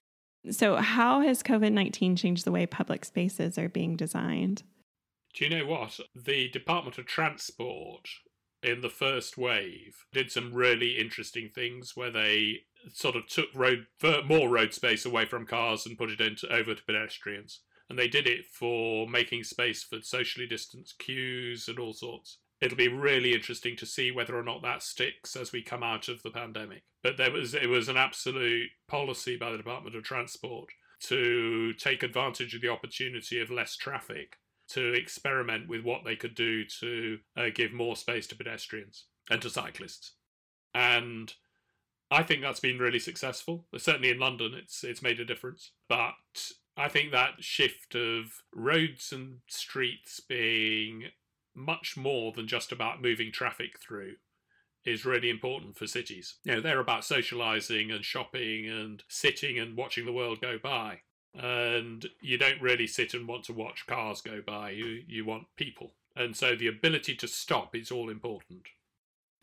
So, 0.50 0.78
how 0.78 1.22
has 1.22 1.44
COVID 1.44 1.72
19 1.72 2.16
changed 2.16 2.46
the 2.46 2.52
way 2.52 2.66
public 2.66 3.06
spaces 3.06 3.58
are 3.58 3.70
being 3.70 3.96
designed? 3.96 4.64
Do 5.34 5.46
you 5.46 5.50
know 5.50 5.66
what? 5.66 6.00
The 6.16 6.50
Department 6.50 6.98
of 6.98 7.06
Transport 7.06 8.10
in 8.64 8.82
the 8.82 8.90
first 8.90 9.38
wave 9.38 10.06
did 10.12 10.32
some 10.32 10.54
really 10.54 10.98
interesting 10.98 11.50
things 11.50 11.96
where 11.96 12.12
they 12.12 12.64
sort 12.94 13.16
of 13.16 13.28
took 13.28 13.48
road 13.56 13.88
more 14.26 14.50
road 14.50 14.74
space 14.74 15.06
away 15.06 15.26
from 15.26 15.46
cars 15.46 15.86
and 15.86 15.98
put 15.98 16.12
it 16.12 16.22
into 16.22 16.52
over 16.54 16.76
to 16.76 16.84
pedestrians. 16.84 17.62
And 17.90 17.98
they 17.98 18.08
did 18.08 18.28
it 18.28 18.46
for 18.46 19.08
making 19.08 19.44
space 19.44 19.84
for 19.84 20.02
socially 20.02 20.48
distanced 20.48 21.00
queues 21.00 21.68
and 21.68 21.80
all 21.80 21.94
sorts. 21.94 22.38
It'll 22.62 22.78
be 22.78 22.88
really 22.88 23.34
interesting 23.34 23.76
to 23.78 23.86
see 23.86 24.12
whether 24.12 24.38
or 24.38 24.44
not 24.44 24.62
that 24.62 24.84
sticks 24.84 25.36
as 25.36 25.52
we 25.52 25.64
come 25.64 25.82
out 25.82 26.08
of 26.08 26.22
the 26.22 26.30
pandemic. 26.30 26.84
But 27.02 27.18
there 27.18 27.32
was 27.32 27.54
it 27.54 27.68
was 27.68 27.90
an 27.90 27.98
absolute 27.98 28.70
policy 28.88 29.36
by 29.38 29.52
the 29.52 29.58
department 29.58 29.96
of 29.96 30.04
transport 30.04 30.70
to 31.04 31.74
take 31.74 32.04
advantage 32.04 32.54
of 32.54 32.62
the 32.62 32.70
opportunity 32.70 33.42
of 33.42 33.50
less 33.50 33.76
traffic 33.76 34.38
to 34.74 34.94
experiment 34.94 35.68
with 35.68 35.84
what 35.84 36.04
they 36.04 36.16
could 36.16 36.36
do 36.36 36.64
to 36.66 37.20
uh, 37.38 37.46
give 37.54 37.74
more 37.74 37.96
space 37.96 38.28
to 38.28 38.36
pedestrians 38.36 39.06
and 39.30 39.42
to 39.42 39.50
cyclists. 39.50 40.14
And 40.74 41.34
I 42.10 42.24
think 42.24 42.42
that's 42.42 42.60
been 42.60 42.80
really 42.80 43.00
successful. 43.00 43.66
Certainly 43.78 44.10
in 44.10 44.20
London, 44.20 44.54
it's 44.54 44.84
it's 44.84 45.02
made 45.02 45.20
a 45.20 45.26
difference. 45.26 45.72
But 45.88 46.14
I 46.78 46.88
think 46.90 47.12
that 47.12 47.44
shift 47.44 47.96
of 47.96 48.44
roads 48.54 49.12
and 49.12 49.40
streets 49.48 50.20
being 50.20 51.06
much 51.54 51.98
more 51.98 52.32
than 52.32 52.48
just 52.48 52.72
about 52.72 53.02
moving 53.02 53.32
traffic 53.32 53.80
through 53.80 54.16
is 54.86 55.06
really 55.06 55.30
important 55.30 55.78
for 55.78 55.86
cities. 55.86 56.36
You 56.44 56.56
know, 56.56 56.62
they're 56.62 56.80
about 56.80 57.06
socializing 57.06 57.92
and 57.92 58.04
shopping 58.04 58.68
and 58.68 59.04
sitting 59.08 59.60
and 59.60 59.78
watching 59.78 60.06
the 60.06 60.14
world 60.14 60.42
go 60.42 60.58
by 60.62 61.02
and 61.34 62.06
you 62.22 62.38
don't 62.38 62.62
really 62.62 62.88
sit 62.88 63.14
and 63.14 63.28
want 63.28 63.44
to 63.46 63.54
watch 63.54 63.86
cars 63.88 64.22
go 64.22 64.42
by. 64.46 64.72
You 64.72 65.04
you 65.08 65.26
want 65.26 65.48
people, 65.56 65.92
and 66.16 66.36
so 66.36 66.56
the 66.56 66.68
ability 66.68 67.16
to 67.16 67.28
stop 67.28 67.76
is 67.76 67.92
all 67.92 68.10
important. 68.10 68.68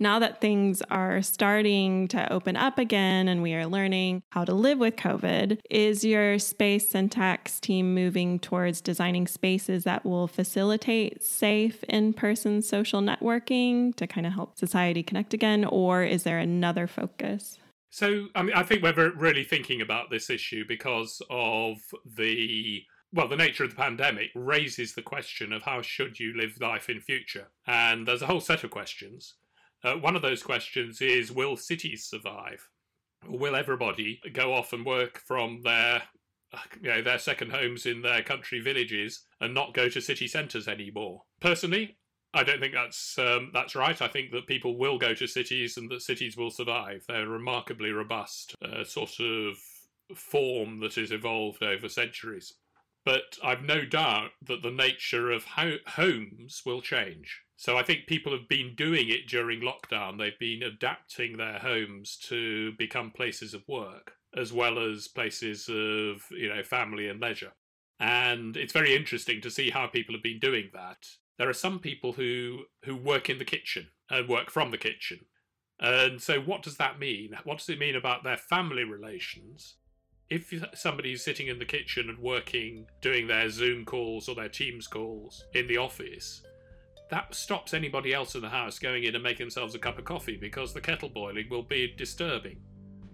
Now 0.01 0.21
that 0.21 0.41
things 0.41 0.81
are 0.91 1.23
starting 1.23 2.07
to 2.09 2.33
open 2.33 2.57
up 2.57 2.79
again 2.79 3.27
and 3.27 3.43
we 3.43 3.55
are 3.55 3.67
learning 3.67 4.23
how 4.31 4.45
to 4.45 4.55
live 4.55 4.79
with 4.79 4.95
COVID, 4.95 5.59
is 5.71 6.05
your 6.05 6.39
space 6.39 6.89
syntax 6.89 7.59
team 7.59 7.95
moving 7.95 8.39
towards 8.39 8.81
designing 8.81 9.27
spaces 9.27 9.83
that 9.85 10.05
will 10.05 10.29
facilitate 10.29 11.25
safe 11.25 11.83
in 11.85 12.13
person 12.13 12.63
social 12.63 13.03
networking 13.03 13.93
to 13.97 14.07
kind 14.07 14.25
of 14.25 14.35
help 14.35 14.57
society 14.57 15.03
connect 15.03 15.35
again? 15.35 15.65
Or 15.65 16.05
is 16.05 16.23
there 16.23 16.39
another 16.39 16.87
focus? 16.87 17.59
So, 17.91 18.27
I 18.35 18.43
mean, 18.43 18.55
I 18.55 18.63
think 18.63 18.83
we're 18.83 19.13
really 19.15 19.45
thinking 19.45 19.81
about 19.81 20.11
this 20.11 20.29
issue 20.29 20.65
because 20.67 21.23
of 21.31 21.79
the 22.05 22.83
well, 23.11 23.29
the 23.29 23.37
nature 23.37 23.65
of 23.65 23.71
the 23.71 23.77
pandemic 23.77 24.29
raises 24.35 24.95
the 24.95 25.03
question 25.03 25.51
of 25.51 25.63
how 25.63 25.81
should 25.81 26.21
you 26.21 26.37
live 26.37 26.61
life 26.61 26.91
in 26.91 27.01
future, 27.01 27.49
and 27.67 28.07
there's 28.07 28.21
a 28.21 28.27
whole 28.27 28.41
set 28.41 28.65
of 28.65 28.71
questions. 28.71 29.37
Uh, 29.83 29.95
one 29.95 30.15
of 30.15 30.23
those 30.23 30.43
questions 30.43 31.01
is: 31.01 31.33
Will 31.33 31.57
cities 31.57 32.05
survive? 32.05 32.69
Will 33.27 33.57
everybody 33.57 34.21
go 34.33 34.53
off 34.53 34.73
and 34.73 34.85
work 34.85 35.23
from 35.27 35.63
their 35.65 36.03
you 36.81 36.89
know 36.89 37.03
their 37.03 37.19
second 37.19 37.51
homes 37.51 37.87
in 37.87 38.03
their 38.03 38.23
country 38.23 38.61
villages 38.61 39.25
and 39.41 39.55
not 39.55 39.75
go 39.75 39.89
to 39.89 40.01
city 40.01 40.27
centres 40.27 40.69
anymore. 40.69 41.23
Personally, 41.41 41.98
I 42.35 42.45
don't 42.45 42.61
think 42.61 42.75
that's 42.75 43.19
um, 43.19 43.51
that's 43.55 43.75
right. 43.75 44.01
I 44.01 44.09
think 44.09 44.33
that 44.33 44.47
people 44.47 44.77
will 44.77 44.99
go 44.99 45.15
to 45.15 45.27
cities 45.27 45.77
and 45.77 45.91
that 45.91 46.03
cities 46.03 46.37
will 46.37 46.51
survive. 46.51 47.05
They're 47.09 47.23
a 47.23 47.29
remarkably 47.29 47.91
robust 47.91 48.55
uh, 48.63 48.85
sort 48.85 49.19
of 49.21 49.57
form 50.15 50.81
that 50.81 50.95
has 50.95 51.11
evolved 51.11 51.63
over 51.63 51.89
centuries. 51.89 52.55
But 53.05 53.39
I've 53.43 53.63
no 53.63 53.87
doubt 53.87 54.33
that 54.47 54.63
the 54.63 54.71
nature 54.71 55.31
of 55.31 55.45
ho- 55.45 55.79
homes 55.87 56.63
will 56.67 56.83
change. 56.83 57.41
So 57.57 57.79
I 57.79 57.83
think 57.83 58.07
people 58.07 58.33
have 58.33 58.49
been 58.49 58.75
doing 58.77 59.09
it 59.09 59.27
during 59.27 59.61
lockdown. 59.61 60.19
They've 60.19 60.39
been 60.39 60.63
adapting 60.63 61.37
their 61.37 61.59
homes 61.59 62.19
to 62.29 62.73
become 62.73 63.11
places 63.11 63.55
of 63.55 63.67
work 63.67 64.13
as 64.37 64.53
well 64.53 64.79
as 64.79 65.09
places 65.09 65.69
of 65.69 66.23
you 66.31 66.49
know 66.49 66.63
family 66.63 67.09
and 67.09 67.21
leisure. 67.21 67.53
And 67.99 68.57
it's 68.57 68.73
very 68.73 68.95
interesting 68.95 69.41
to 69.41 69.51
see 69.51 69.71
how 69.71 69.87
people 69.87 70.15
have 70.15 70.23
been 70.23 70.39
doing 70.39 70.71
that 70.75 70.99
there 71.39 71.49
are 71.49 71.55
some 71.55 71.79
people 71.79 72.13
who 72.13 72.65
who 72.85 72.97
work 72.97 73.31
in 73.31 73.39
the 73.39 73.45
kitchen 73.45 73.89
and 74.11 74.29
work 74.29 74.51
from 74.51 74.71
the 74.71 74.79
kitchen. 74.79 75.21
And 75.81 76.21
so 76.21 76.41
what 76.41 76.63
does 76.63 76.77
that 76.79 76.99
mean? 76.99 77.37
What 77.45 77.59
does 77.59 77.69
it 77.69 77.79
mean 77.79 77.95
about 77.95 78.25
their 78.25 78.37
family 78.37 78.85
relations? 78.85 79.77
If 80.29 80.53
somebody's 80.75 81.25
sitting 81.25 81.47
in 81.47 81.59
the 81.59 81.65
kitchen 81.65 82.11
and 82.11 82.19
working, 82.19 82.87
doing 83.01 83.29
their 83.29 83.49
Zoom 83.49 83.85
calls 83.85 84.29
or 84.29 84.35
their 84.35 84.49
Teams 84.49 84.87
calls 84.87 85.45
in 85.55 85.69
the 85.69 85.79
office, 85.79 86.43
that 87.11 87.35
stops 87.35 87.73
anybody 87.73 88.13
else 88.13 88.35
in 88.35 88.43
the 88.43 88.49
house 88.49 88.79
going 88.79 89.05
in 89.05 89.15
and 89.15 89.25
making 89.25 89.47
themselves 89.47 89.75
a 89.75 89.79
cup 89.79 89.99
of 89.99 90.05
coffee 90.05 90.37
because 90.37 90.75
the 90.75 90.81
kettle 90.81 91.09
boiling 91.09 91.49
will 91.49 91.63
be 91.63 91.95
disturbing. 91.97 92.59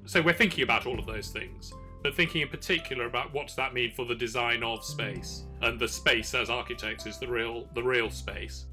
So 0.07 0.23
we're 0.23 0.33
thinking 0.35 0.65
about 0.65 0.87
all 0.87 0.99
of 0.99 1.07
those 1.07 1.29
things 1.29 1.73
but 2.05 2.15
thinking 2.15 2.43
in 2.43 2.49
particular 2.49 3.07
about 3.07 3.33
what 3.33 3.47
does 3.47 3.57
that 3.57 3.73
mean 3.73 3.91
for 3.91 4.05
the 4.05 4.15
design 4.15 4.63
of 4.63 4.85
space 4.85 5.45
and 5.63 5.81
the 5.81 5.89
space 5.89 6.35
as 6.35 6.51
architects 6.51 7.07
is 7.07 7.19
the 7.19 7.27
real 7.27 7.67
the 7.75 7.83
real 7.83 8.11
space. 8.11 8.67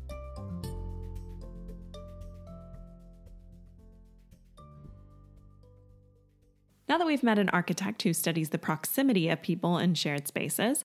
Now 6.90 6.98
that 6.98 7.08
we've 7.08 7.24
met 7.24 7.40
an 7.40 7.48
architect 7.50 8.04
who 8.04 8.14
studies 8.14 8.50
the 8.50 8.58
proximity 8.58 9.30
of 9.30 9.42
people 9.42 9.78
in 9.78 9.96
shared 9.96 10.28
spaces 10.28 10.84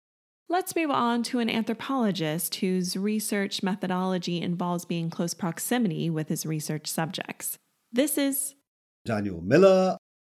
let's 0.49 0.77
move 0.77 0.93
on 0.93 1.25
to 1.25 1.41
an 1.41 1.51
anthropologist 1.51 2.55
whose 2.55 2.97
research 2.97 3.65
methodology 3.65 4.41
involves 4.41 4.85
being 4.85 5.11
close 5.11 5.35
proximity 5.35 6.09
with 6.09 6.29
his 6.29 6.47
research 6.47 6.87
subjects. 6.87 7.59
This 7.91 8.17
is 8.17 8.55
daniel 9.05 9.41
miller. 9.41 9.97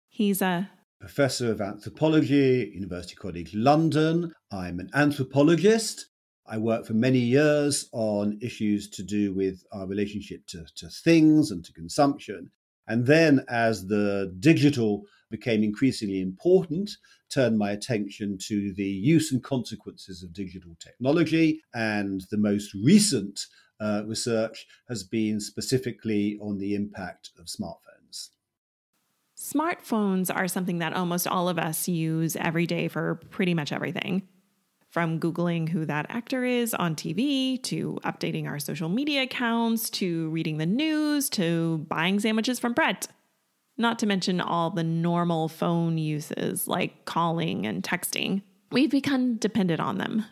He's 0.08 0.42
a 0.42 0.70
Professor 1.00 1.52
of 1.52 1.62
Anthropology 1.62 2.72
University 2.74 3.16
College 3.16 3.54
London. 3.54 4.34
I'm 4.52 4.80
an 4.80 4.90
anthropologist. 4.96 6.08
I 6.48 6.58
worked 6.58 6.88
for 6.88 6.96
many 6.96 7.20
years 7.20 7.88
on 7.92 8.40
issues 8.42 8.90
to 8.92 9.04
do 9.04 9.32
with 9.34 9.64
our 9.72 9.86
relationship 9.86 10.48
to, 10.48 10.66
to 10.78 10.90
things 10.90 11.52
and 11.52 11.64
to 11.66 11.74
consumption. 11.74 12.50
And 12.88 13.06
then, 13.06 13.46
as 13.48 13.86
the 13.86 14.36
digital 14.40 15.04
became 15.30 15.64
increasingly 15.64 16.20
important, 16.20 16.90
turned 17.30 17.60
my 17.60 17.72
attention 17.72 18.40
to 18.48 18.74
the 18.74 18.84
use 18.84 19.32
and 19.32 19.44
consequences 19.44 20.24
of 20.24 20.34
digital 20.34 20.76
technology. 20.80 21.62
And 21.76 22.24
the 22.32 22.38
most 22.38 22.74
recent 22.74 23.46
uh, 23.80 24.02
research 24.08 24.66
has 24.90 25.04
been 25.04 25.40
specifically 25.40 26.40
on 26.42 26.58
the 26.58 26.74
impact 26.74 27.32
of 27.38 27.46
smartphones. 27.46 27.87
Smartphones 29.48 30.34
are 30.36 30.50
something 30.50 30.80
that 30.80 30.92
almost 30.92 31.26
all 31.26 31.48
of 31.48 31.58
us 31.58 31.88
use 31.88 32.36
every 32.36 32.68
day 32.68 32.90
for 32.90 33.16
pretty 33.30 33.54
much 33.54 33.72
everything. 33.72 34.24
From 34.90 35.22
Googling 35.22 35.70
who 35.70 35.86
that 35.86 36.06
actor 36.10 36.44
is 36.44 36.74
on 36.74 36.96
TV, 36.96 37.62
to 37.64 37.98
updating 38.04 38.46
our 38.46 38.60
social 38.60 38.90
media 38.90 39.22
accounts, 39.22 39.90
to 39.92 40.30
reading 40.32 40.58
the 40.58 40.66
news, 40.66 41.30
to 41.30 41.86
buying 41.88 42.20
sandwiches 42.20 42.60
from 42.60 42.74
Pret. 42.74 43.08
Not 43.78 44.00
to 44.00 44.06
mention 44.06 44.42
all 44.42 44.70
the 44.70 44.84
normal 44.84 45.48
phone 45.48 45.98
uses 45.98 46.68
like 46.68 47.06
calling 47.06 47.66
and 47.66 47.82
texting. 47.82 48.42
We've 48.74 48.92
become 48.92 49.36
dependent 49.36 49.80
on 49.80 49.98
them. 49.98 50.26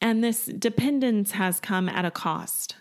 And 0.00 0.24
this 0.24 0.46
dependence 0.46 1.32
has 1.32 1.60
come 1.60 1.90
at 1.90 2.06
a 2.06 2.10
cost. 2.10 2.76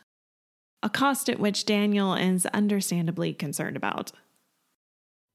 A 0.84 0.90
cost 0.90 1.30
at 1.30 1.40
which 1.40 1.66
Daniel 1.66 2.14
is 2.14 2.46
understandably 2.46 3.34
concerned 3.34 3.76
about. 3.76 4.14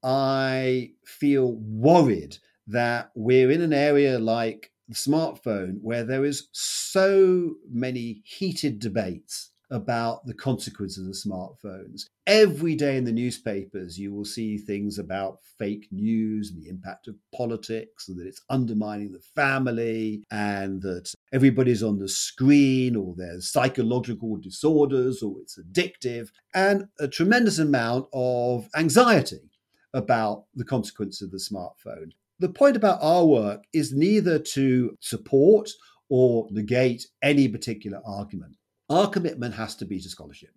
I 0.05 0.91
feel 1.03 1.53
worried 1.53 2.37
that 2.67 3.09
we're 3.15 3.49
in 3.49 3.61
an 3.61 3.73
area 3.73 4.19
like 4.19 4.71
the 4.87 4.93
smartphone 4.93 5.79
where 5.81 6.03
there 6.03 6.23
is 6.23 6.47
so 6.51 7.55
many 7.71 8.21
heated 8.23 8.77
debates 8.77 9.49
about 9.71 10.23
the 10.27 10.33
consequences 10.35 11.07
of 11.07 11.31
smartphones. 11.31 12.03
Every 12.27 12.75
day 12.75 12.97
in 12.97 13.03
the 13.03 13.11
newspapers, 13.11 13.97
you 13.97 14.13
will 14.13 14.25
see 14.25 14.59
things 14.59 14.99
about 14.99 15.39
fake 15.57 15.87
news 15.91 16.51
and 16.51 16.61
the 16.61 16.69
impact 16.69 17.07
of 17.07 17.15
politics, 17.35 18.07
and 18.07 18.19
that 18.19 18.27
it's 18.27 18.43
undermining 18.47 19.11
the 19.11 19.23
family, 19.35 20.23
and 20.29 20.83
that 20.83 21.11
everybody's 21.33 21.81
on 21.81 21.97
the 21.97 22.07
screen, 22.07 22.95
or 22.95 23.15
there's 23.17 23.51
psychological 23.51 24.37
disorders, 24.37 25.23
or 25.23 25.41
it's 25.41 25.57
addictive, 25.57 26.29
and 26.53 26.85
a 26.99 27.07
tremendous 27.07 27.57
amount 27.57 28.05
of 28.13 28.69
anxiety 28.75 29.49
about 29.95 30.43
the 30.53 30.65
consequence 30.65 31.21
of 31.21 31.31
the 31.31 31.37
smartphone. 31.37 32.11
The 32.39 32.49
point 32.49 32.75
about 32.75 32.99
our 33.01 33.25
work 33.25 33.63
is 33.73 33.93
neither 33.93 34.37
to 34.39 34.95
support 34.99 35.69
or 36.09 36.47
negate 36.51 37.07
any 37.23 37.47
particular 37.47 38.01
argument. 38.05 38.57
Our 38.89 39.09
commitment 39.09 39.55
has 39.55 39.75
to 39.77 39.85
be 39.85 39.99
to 39.99 40.09
scholarship. 40.09 40.51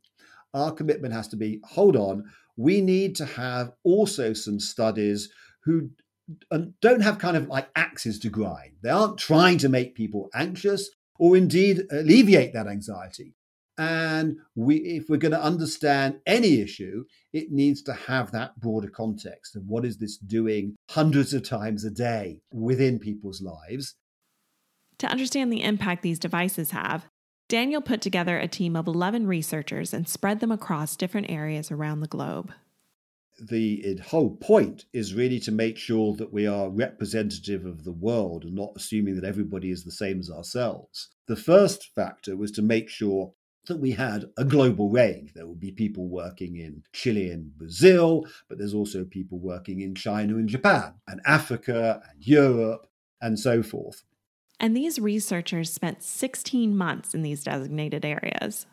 Our 0.53 0.73
commitment 0.73 1.15
has 1.15 1.29
to 1.29 1.37
be 1.37 1.61
hold 1.65 1.97
on, 1.97 2.25
we 2.57 2.81
need 2.81 3.15
to 3.17 3.25
have 3.25 3.73
also 3.85 4.33
some 4.33 4.59
studies 4.59 5.31
who 5.63 5.91
don't 6.83 7.01
have 7.01 7.19
kind 7.19 7.37
of 7.37 7.47
like 7.47 7.69
axes 7.77 8.19
to 8.21 8.29
grind. 8.29 8.73
They 8.83 8.91
aren't 8.91 9.19
trying 9.19 9.59
to 9.59 9.69
make 9.69 9.95
people 9.95 10.29
anxious 10.35 10.91
or 11.19 11.37
indeed 11.37 11.83
alleviate 11.91 12.53
that 12.55 12.67
anxiety. 12.67 13.35
And 13.79 14.39
we, 14.57 14.79
if 14.79 15.09
we're 15.09 15.19
going 15.19 15.33
to 15.33 15.43
understand 15.43 16.19
any 16.27 16.61
issue, 16.61 17.05
it 17.33 17.53
needs 17.53 17.81
to 17.83 17.93
have 17.93 18.33
that 18.33 18.59
broader 18.59 18.89
context 18.89 19.55
of 19.55 19.63
what 19.67 19.85
is 19.85 19.99
this 19.99 20.19
doing 20.19 20.75
hundreds 20.91 21.33
of 21.33 21.49
times 21.49 21.85
a 21.85 21.91
day 21.91 22.41
within 22.53 22.99
people's 22.99 23.41
lives. 23.41 23.95
To 24.99 25.07
understand 25.07 25.53
the 25.53 25.63
impact 25.63 26.03
these 26.03 26.19
devices 26.19 26.73
have, 26.73 27.07
Daniel 27.49 27.81
put 27.81 28.01
together 28.01 28.37
a 28.37 28.49
team 28.49 28.75
of 28.75 28.89
11 28.89 29.29
researchers 29.29 29.95
and 29.95 30.09
spread 30.09 30.41
them 30.41 30.51
across 30.51 30.97
different 30.97 31.31
areas 31.31 31.71
around 31.71 32.01
the 32.01 32.09
globe. 32.09 32.53
The 33.41 34.01
whole 34.05 34.37
point 34.37 34.87
is 34.93 35.15
really 35.15 35.39
to 35.41 35.53
make 35.53 35.79
sure 35.79 36.17
that 36.17 36.33
we 36.33 36.49
are 36.49 36.69
representative 36.69 37.65
of 37.65 37.85
the 37.85 37.93
world 37.93 38.43
and 38.43 38.57
not 38.57 38.73
assuming 38.75 39.15
that 39.15 39.25
everybody 39.25 39.71
is 39.71 39.85
the 39.85 39.93
same 39.93 40.19
as 40.19 40.29
ourselves. 40.29 41.11
The 41.29 41.37
first 41.37 41.91
factor 41.95 42.37
was 42.37 42.51
to 42.53 42.63
make 42.63 42.89
sure 42.89 43.35
that 43.69 43.79
we 43.79 43.93
had 43.93 44.27
a 44.37 44.45
global 44.45 44.91
range. 44.91 45.33
There 45.35 45.47
would 45.47 45.61
be 45.61 45.71
people 45.71 46.09
working 46.09 46.57
in 46.57 46.83
Chile 46.93 47.31
and 47.31 47.57
Brazil, 47.57 48.27
but 48.49 48.59
there's 48.59 48.75
also 48.75 49.05
people 49.05 49.39
working 49.39 49.81
in 49.81 49.95
China 49.95 50.37
and 50.37 50.49
Japan, 50.49 50.95
and 51.07 51.21
Africa 51.25 52.03
and 52.11 52.27
Europe, 52.27 52.87
and 53.21 53.39
so 53.39 53.63
forth. 53.63 54.03
And 54.61 54.77
these 54.77 54.99
researchers 54.99 55.73
spent 55.73 56.03
16 56.03 56.77
months 56.77 57.15
in 57.15 57.23
these 57.23 57.45
designated 57.45 58.05
areas. 58.05 58.67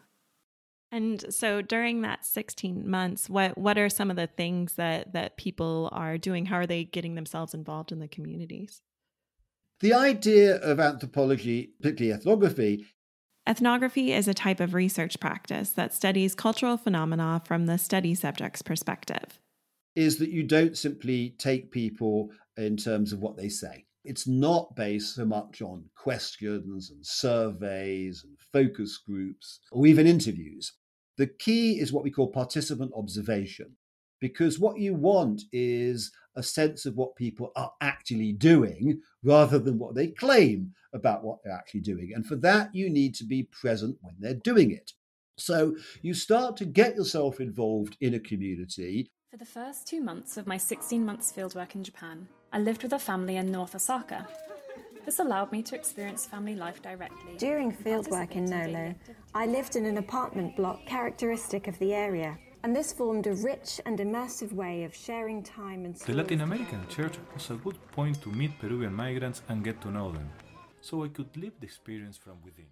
And 0.92 1.34
so 1.34 1.62
during 1.62 2.02
that 2.02 2.26
16 2.26 2.90
months, 2.90 3.30
what, 3.30 3.58
what 3.58 3.78
are 3.78 3.90
some 3.90 4.10
of 4.10 4.16
the 4.16 4.28
things 4.28 4.74
that, 4.74 5.14
that 5.14 5.38
people 5.38 5.90
are 5.92 6.18
doing? 6.18 6.46
How 6.46 6.58
are 6.58 6.66
they 6.66 6.86
getting 6.86 7.16
themselves 7.16 7.54
involved 7.54 7.92
in 7.92 8.00
the 8.00 8.08
communities? 8.08 8.82
The 9.82 9.94
idea 9.94 10.56
of 10.56 10.80
anthropology, 10.80 11.72
particularly 11.82 12.18
ethnography, 12.18 12.86
Ethnography 13.48 14.12
is 14.12 14.28
a 14.28 14.34
type 14.34 14.60
of 14.60 14.74
research 14.74 15.20
practice 15.20 15.70
that 15.70 15.94
studies 15.94 16.34
cultural 16.34 16.78
phenomena 16.78 17.44
from 17.46 17.68
the 17.68 17.78
study 17.78 18.16
subject's 18.16 18.64
perspective. 18.64 19.40
Is 19.96 20.18
that 20.18 20.32
you 20.32 20.42
don't 20.42 20.76
simply 20.76 21.36
take 21.38 21.70
people 21.70 22.32
in 22.58 22.76
terms 22.76 23.14
of 23.14 23.20
what 23.20 23.38
they 23.38 23.50
say. 23.50 23.86
It's 24.04 24.28
not 24.28 24.76
based 24.76 25.16
so 25.16 25.26
much 25.26 25.62
on 25.62 25.86
questions 25.96 26.90
and 26.90 27.06
surveys 27.06 28.24
and 28.24 28.36
focus 28.52 28.98
groups 28.98 29.60
or 29.72 29.86
even 29.86 30.08
interviews. 30.08 30.74
The 31.18 31.28
key 31.28 31.80
is 31.80 31.94
what 31.94 32.04
we 32.04 32.12
call 32.12 32.28
participant 32.28 32.92
observation, 32.96 33.76
because 34.20 34.58
what 34.60 34.80
you 34.80 34.96
want 34.96 35.44
is 35.52 36.12
a 36.36 36.44
sense 36.44 36.86
of 36.86 36.96
what 36.96 37.16
people 37.16 37.52
are 37.56 37.72
actually 37.82 38.34
doing 38.34 39.02
rather 39.24 39.60
than 39.60 39.80
what 39.80 39.96
they 39.96 40.08
claim 40.08 40.74
about 40.94 41.24
what 41.24 41.40
they're 41.44 41.54
actually 41.54 41.82
doing. 41.82 42.12
And 42.16 42.26
for 42.26 42.36
that, 42.38 42.74
you 42.74 42.90
need 42.90 43.16
to 43.16 43.24
be 43.24 43.44
present 43.44 43.98
when 44.02 44.16
they're 44.20 44.34
doing 44.34 44.72
it. 44.72 44.94
So 45.38 45.76
you 46.02 46.14
start 46.14 46.56
to 46.58 46.66
get 46.66 46.96
yourself 46.96 47.40
involved 47.40 47.98
in 48.00 48.14
a 48.14 48.20
community. 48.20 49.12
For 49.32 49.38
the 49.38 49.46
first 49.46 49.88
two 49.88 50.02
months 50.02 50.38
of 50.38 50.48
my 50.48 50.58
16 50.58 51.06
months 51.06 51.34
fieldwork 51.36 51.76
in 51.76 51.84
Japan, 51.84 52.28
I 52.54 52.60
lived 52.60 52.84
with 52.84 52.94
a 52.94 53.00
family 53.00 53.36
in 53.36 53.52
North 53.52 53.76
Osaka. 53.76 54.28
This 55.06 55.20
allowed 55.20 55.52
me 55.52 55.62
to 55.64 55.76
experience 55.76 56.26
family 56.26 56.56
life 56.56 56.82
directly. 56.82 57.36
During 57.38 57.72
fieldwork 57.72 58.32
in 58.32 58.46
Nolo, 58.46 58.96
I 59.36 59.46
lived 59.46 59.76
in 59.76 59.86
an 59.86 59.98
apartment 59.98 60.56
block 60.56 60.86
characteristic 60.86 61.68
of 61.68 61.78
the 61.80 61.94
area, 61.94 62.38
and 62.66 62.76
this 62.76 62.92
formed 62.92 63.28
a 63.28 63.34
rich 63.36 63.80
and 63.86 64.00
immersive 64.00 64.52
way 64.52 64.84
of 64.86 64.96
sharing 64.96 65.44
time 65.44 65.86
and 65.86 65.96
The 65.98 66.16
Latin 66.16 66.42
American 66.42 66.84
church 66.88 67.14
was 67.32 67.52
a 67.52 67.54
good 67.54 67.78
point 67.92 68.20
to 68.24 68.32
meet 68.32 68.58
Peruvian 68.58 68.92
migrants 68.92 69.44
and 69.50 69.64
get 69.64 69.80
to 69.82 69.92
know 69.92 70.12
them, 70.12 70.28
so 70.82 71.04
I 71.04 71.10
could 71.10 71.38
live 71.38 71.54
the 71.60 71.68
experience 71.68 72.18
from 72.18 72.42
within. 72.44 72.66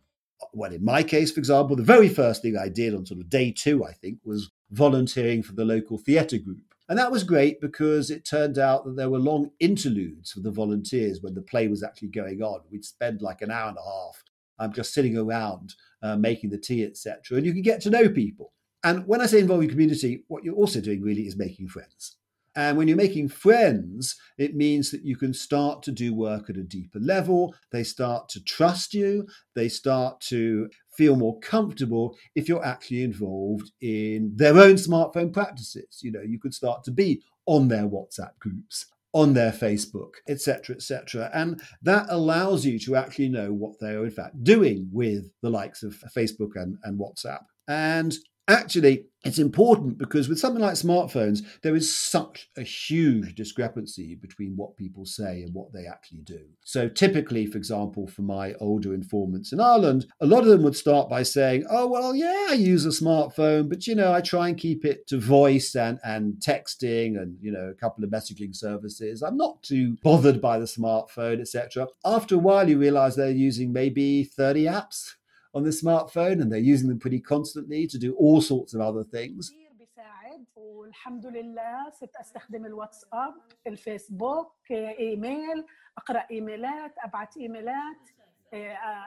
well, 0.51 0.73
in 0.73 0.83
my 0.83 1.03
case, 1.03 1.31
for 1.31 1.39
example, 1.39 1.75
the 1.75 1.83
very 1.83 2.09
first 2.09 2.41
thing 2.41 2.57
I 2.57 2.69
did 2.69 2.95
on 2.95 3.05
sort 3.05 3.19
of 3.19 3.29
day 3.29 3.51
two, 3.51 3.85
I 3.85 3.91
think, 3.91 4.17
was 4.25 4.49
volunteering 4.71 5.43
for 5.43 5.53
the 5.53 5.63
local 5.63 5.99
theatre 5.99 6.39
group. 6.39 6.73
And 6.89 6.97
that 6.97 7.11
was 7.11 7.23
great 7.23 7.61
because 7.61 8.09
it 8.09 8.25
turned 8.25 8.57
out 8.57 8.85
that 8.85 8.95
there 8.95 9.11
were 9.11 9.19
long 9.19 9.51
interludes 9.59 10.31
for 10.31 10.39
the 10.39 10.51
volunteers 10.51 11.21
when 11.21 11.35
the 11.35 11.43
play 11.43 11.67
was 11.67 11.83
actually 11.83 12.09
going 12.09 12.41
on. 12.41 12.61
We'd 12.71 12.83
spend 12.83 13.21
like 13.21 13.43
an 13.43 13.51
hour 13.51 13.69
and 13.69 13.77
a 13.77 13.89
half 13.91 14.23
um, 14.57 14.73
just 14.73 14.91
sitting 14.91 15.19
around 15.19 15.75
uh, 16.01 16.15
making 16.15 16.49
the 16.49 16.57
tea, 16.57 16.83
etc. 16.83 17.37
And 17.37 17.45
you 17.45 17.53
could 17.53 17.63
get 17.63 17.79
to 17.81 17.91
know 17.91 18.09
people. 18.09 18.53
And 18.83 19.07
when 19.07 19.21
I 19.21 19.25
say 19.27 19.39
involving 19.39 19.69
community, 19.69 20.23
what 20.27 20.43
you're 20.43 20.55
also 20.55 20.81
doing 20.81 21.01
really 21.01 21.27
is 21.27 21.37
making 21.37 21.69
friends. 21.69 22.17
And 22.55 22.77
when 22.77 22.87
you're 22.87 22.97
making 22.97 23.29
friends, 23.29 24.15
it 24.37 24.55
means 24.55 24.91
that 24.91 25.03
you 25.03 25.15
can 25.15 25.33
start 25.33 25.81
to 25.83 25.91
do 25.91 26.13
work 26.13 26.49
at 26.49 26.57
a 26.57 26.63
deeper 26.63 26.99
level. 26.99 27.55
They 27.71 27.83
start 27.83 28.29
to 28.29 28.43
trust 28.43 28.93
you. 28.93 29.27
They 29.55 29.69
start 29.69 30.21
to 30.21 30.69
feel 30.95 31.15
more 31.15 31.39
comfortable 31.39 32.15
if 32.35 32.47
you're 32.47 32.63
actually 32.63 33.03
involved 33.03 33.71
in 33.81 34.33
their 34.35 34.57
own 34.59 34.75
smartphone 34.75 35.33
practices. 35.33 36.01
You 36.03 36.11
know, 36.11 36.21
you 36.21 36.39
could 36.39 36.53
start 36.53 36.83
to 36.83 36.91
be 36.91 37.23
on 37.47 37.69
their 37.69 37.87
WhatsApp 37.87 38.37
groups, 38.39 38.85
on 39.13 39.33
their 39.33 39.51
Facebook, 39.51 40.11
etc., 40.27 40.75
etc. 40.75 41.31
And 41.33 41.59
that 41.81 42.05
allows 42.09 42.65
you 42.65 42.77
to 42.79 42.95
actually 42.95 43.29
know 43.29 43.51
what 43.51 43.79
they 43.79 43.93
are 43.93 44.05
in 44.05 44.11
fact 44.11 44.43
doing 44.43 44.89
with 44.91 45.31
the 45.41 45.49
likes 45.49 45.81
of 45.81 45.95
Facebook 46.15 46.51
and, 46.55 46.77
and 46.83 46.99
WhatsApp. 46.99 47.45
And 47.67 48.13
actually 48.47 49.05
it's 49.23 49.39
important 49.39 49.97
because 49.97 50.27
with 50.27 50.37
something 50.39 50.61
like 50.61 50.73
smartphones 50.73 51.39
there 51.61 51.75
is 51.75 51.95
such 51.95 52.49
a 52.57 52.61
huge 52.61 53.35
discrepancy 53.35 54.15
between 54.15 54.53
what 54.57 54.75
people 54.75 55.05
say 55.05 55.43
and 55.43 55.53
what 55.53 55.71
they 55.71 55.85
actually 55.85 56.21
do. 56.23 56.41
So 56.65 56.89
typically 56.89 57.45
for 57.45 57.57
example 57.57 58.07
for 58.07 58.21
my 58.21 58.53
older 58.55 58.93
informants 58.93 59.53
in 59.53 59.59
ireland 59.59 60.05
a 60.19 60.25
lot 60.25 60.41
of 60.41 60.47
them 60.47 60.63
would 60.63 60.75
start 60.75 61.09
by 61.09 61.23
saying 61.23 61.65
oh 61.69 61.87
well 61.87 62.13
yeah 62.13 62.47
i 62.49 62.53
use 62.53 62.85
a 62.85 62.89
smartphone 62.89 63.69
but 63.69 63.87
you 63.87 63.95
know 63.95 64.11
i 64.11 64.19
try 64.19 64.49
and 64.49 64.57
keep 64.57 64.83
it 64.83 65.07
to 65.07 65.17
voice 65.19 65.75
and 65.75 65.99
and 66.03 66.35
texting 66.35 67.17
and 67.17 67.37
you 67.41 67.51
know 67.51 67.69
a 67.69 67.73
couple 67.73 68.03
of 68.03 68.09
messaging 68.09 68.55
services. 68.55 69.21
I'm 69.21 69.37
not 69.37 69.61
too 69.63 69.95
bothered 70.03 70.41
by 70.41 70.59
the 70.59 70.65
smartphone 70.65 71.39
etc 71.39 71.87
after 72.03 72.35
a 72.35 72.39
while 72.39 72.69
you 72.69 72.77
realize 72.77 73.15
they're 73.15 73.31
using 73.31 73.71
maybe 73.71 74.23
30 74.23 74.65
apps 74.65 75.13
on 75.54 75.62
the 75.62 75.70
smartphone 75.70 76.40
and 76.42 76.52
they're 76.52 76.70
using 76.74 76.88
them 76.88 76.98
pretty 76.98 77.20
constantly 77.20 77.86
to 77.86 77.98
do 77.98 78.14
all 78.14 78.40
sorts 78.40 78.74
of 78.74 78.80
other 78.80 79.04
things. 79.04 79.50
كتير 79.50 79.72
بيساعد 79.78 80.44
والحمد 80.56 81.26
لله 81.26 81.90
صرت 81.90 82.16
استخدم 82.16 82.66
الواتساب 82.66 83.34
الفيسبوك 83.66 84.52
ايميل 84.70 85.64
اقرا 85.98 86.26
ايميلات 86.30 86.94
ابعت 87.04 87.36
ايميلات 87.36 88.10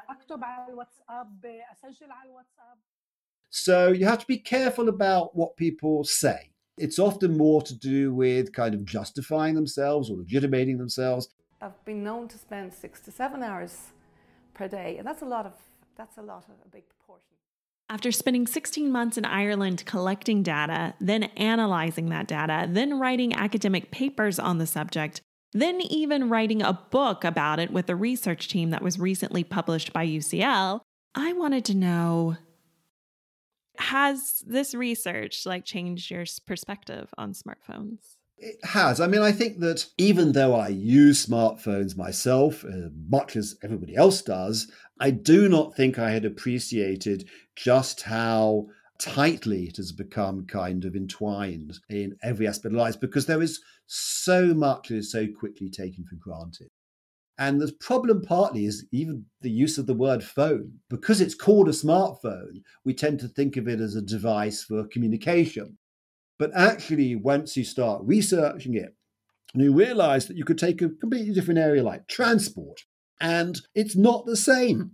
اكتب 0.09 0.43
على 0.43 0.71
الواتساب 0.73 1.45
اسجل 1.45 2.11
على 2.11 2.29
الواتساب 2.29 2.77
So 3.53 3.91
you 3.91 4.05
have 4.05 4.19
to 4.19 4.27
be 4.27 4.37
careful 4.37 4.87
about 4.87 5.35
what 5.35 5.57
people 5.57 6.05
say. 6.05 6.51
It's 6.77 6.99
often 6.99 7.37
more 7.37 7.61
to 7.69 7.75
do 7.75 8.13
with 8.13 8.53
kind 8.53 8.73
of 8.73 8.85
justifying 8.85 9.55
themselves 9.55 10.09
or 10.09 10.15
legitimating 10.25 10.77
themselves. 10.77 11.23
I've 11.61 11.83
been 11.91 12.01
known 12.01 12.29
to 12.29 12.37
spend 12.37 12.73
six 12.73 13.01
to 13.05 13.11
seven 13.11 13.43
hours 13.43 13.73
per 14.53 14.67
day, 14.67 14.91
and 14.97 15.05
that's 15.07 15.21
a 15.21 15.31
lot 15.37 15.45
of 15.45 15.53
that's 15.96 16.18
a 16.18 16.22
lot 16.22 16.44
of 16.48 16.54
a 16.64 16.68
big 16.68 16.88
proportion. 16.88 17.36
After 17.88 18.10
spending 18.10 18.46
16 18.46 18.90
months 18.90 19.16
in 19.16 19.24
Ireland 19.24 19.84
collecting 19.86 20.42
data, 20.42 20.94
then 21.00 21.24
analyzing 21.36 22.08
that 22.08 22.26
data, 22.26 22.66
then 22.68 22.98
writing 22.98 23.32
academic 23.32 23.90
papers 23.90 24.38
on 24.38 24.58
the 24.58 24.66
subject, 24.66 25.20
then 25.52 25.80
even 25.80 26.28
writing 26.28 26.62
a 26.62 26.72
book 26.72 27.22
about 27.22 27.60
it 27.60 27.70
with 27.70 27.88
a 27.88 27.96
research 27.96 28.48
team 28.48 28.70
that 28.70 28.82
was 28.82 28.98
recently 28.98 29.44
published 29.44 29.92
by 29.92 30.04
UCL, 30.06 30.80
I 31.14 31.32
wanted 31.32 31.64
to 31.66 31.74
know 31.74 32.36
has 33.78 34.42
this 34.46 34.74
research 34.74 35.46
like 35.46 35.64
changed 35.64 36.10
your 36.10 36.24
perspective 36.46 37.12
on 37.18 37.32
smartphones? 37.32 38.16
It 38.38 38.62
has. 38.64 39.00
I 39.00 39.06
mean, 39.06 39.22
I 39.22 39.32
think 39.32 39.60
that 39.60 39.86
even 39.96 40.32
though 40.32 40.54
I 40.54 40.68
use 40.68 41.26
smartphones 41.26 41.96
myself, 41.96 42.64
uh, 42.64 42.90
much 43.08 43.34
as 43.34 43.56
everybody 43.62 43.96
else 43.96 44.20
does, 44.20 44.70
I 45.00 45.10
do 45.10 45.48
not 45.48 45.74
think 45.74 45.98
I 45.98 46.10
had 46.10 46.24
appreciated 46.24 47.28
just 47.54 48.02
how 48.02 48.66
tightly 48.98 49.64
it 49.64 49.76
has 49.76 49.92
become 49.92 50.46
kind 50.46 50.84
of 50.84 50.94
entwined 50.94 51.78
in 51.88 52.16
every 52.22 52.46
aspect 52.46 52.74
of 52.74 52.78
life 52.78 52.98
because 53.00 53.26
there 53.26 53.42
is 53.42 53.60
so 53.86 54.54
much 54.54 54.88
that 54.88 54.96
is 54.96 55.12
so 55.12 55.26
quickly 55.26 55.70
taken 55.70 56.04
for 56.04 56.16
granted. 56.16 56.68
And 57.38 57.60
the 57.60 57.72
problem 57.80 58.22
partly 58.22 58.64
is 58.64 58.86
even 58.92 59.26
the 59.42 59.50
use 59.50 59.76
of 59.76 59.86
the 59.86 59.94
word 59.94 60.24
phone. 60.24 60.72
Because 60.88 61.20
it's 61.20 61.34
called 61.34 61.68
a 61.68 61.72
smartphone, 61.72 62.62
we 62.84 62.94
tend 62.94 63.20
to 63.20 63.28
think 63.28 63.56
of 63.56 63.68
it 63.68 63.80
as 63.80 63.94
a 63.94 64.02
device 64.02 64.62
for 64.62 64.86
communication. 64.88 65.76
But 66.38 66.50
actually, 66.54 67.16
once 67.16 67.56
you 67.56 67.64
start 67.64 68.02
researching 68.04 68.74
it, 68.74 68.94
you 69.54 69.72
realize 69.72 70.26
that 70.26 70.36
you 70.36 70.44
could 70.44 70.58
take 70.58 70.82
a 70.82 70.88
completely 70.88 71.32
different 71.32 71.60
area 71.60 71.82
like 71.82 72.08
transport, 72.08 72.82
and 73.20 73.60
it's 73.74 73.96
not 73.96 74.26
the 74.26 74.36
same 74.36 74.92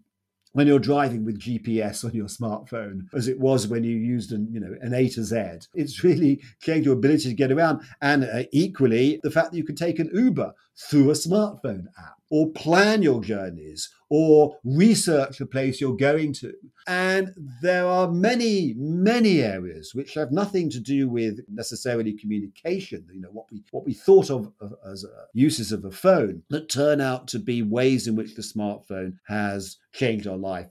when 0.53 0.67
you're 0.67 0.79
driving 0.79 1.25
with 1.25 1.41
GPS 1.41 2.05
on 2.05 2.13
your 2.13 2.27
smartphone 2.27 3.07
as 3.15 3.27
it 3.27 3.41
was 3.41 3.67
when 3.67 3.85
you 3.85 3.97
used 3.97 4.33
an, 4.33 4.49
you 4.53 4.61
know, 4.61 4.75
an 4.81 4.95
A 4.95 5.09
to 5.09 5.25
Z. 5.25 5.37
It's 5.75 6.05
really 6.05 6.43
changed 6.61 6.87
your 6.87 6.95
ability 6.95 7.29
to 7.31 7.35
get 7.35 7.51
around. 7.51 7.83
And 8.01 8.25
uh, 8.25 8.45
equally, 8.53 9.19
the 9.23 9.31
fact 9.31 9.51
that 9.51 9.57
you 9.57 9.65
can 9.65 9.77
take 9.77 9.99
an 9.99 10.11
Uber 10.13 10.53
through 10.91 11.11
a 11.11 11.15
smartphone 11.15 11.87
app 11.99 12.17
or 12.31 12.51
plan 12.51 13.03
your 13.03 13.23
journeys 13.23 13.91
or 14.15 14.59
research 14.63 15.39
the 15.39 15.47
place 15.47 15.81
you're 15.81 15.97
going 15.97 16.35
to. 16.35 16.53
And 16.87 17.33
there 17.63 17.87
are 17.87 18.11
many, 18.11 18.75
many 18.77 19.41
areas 19.41 19.95
which 19.95 20.13
have 20.13 20.31
nothing 20.31 20.69
to 20.69 20.81
do 20.81 21.09
with 21.09 21.41
necessarily 21.49 22.13
communication, 22.13 23.07
you 23.11 23.23
know, 23.23 23.31
what 23.33 23.47
we 23.51 23.65
what 23.71 23.87
we 23.87 23.95
thought 23.95 24.29
of 24.31 24.53
as 24.87 25.07
uh, 25.07 25.25
uses 25.33 25.73
of 25.73 25.87
a 25.87 25.91
phone 25.91 26.43
that 26.51 26.69
turn 26.69 27.01
out 27.01 27.27
to 27.29 27.39
be 27.39 27.63
ways 27.63 28.07
in 28.07 28.15
which 28.15 28.35
the 28.35 28.43
smartphone 28.43 29.15
has 29.29 29.79
changed 29.95 30.27
our 30.27 30.37
life. 30.37 30.69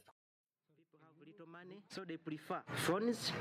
So 1.89 2.03
they 2.07 2.17
prefer 2.17 2.61
phones 2.75 3.33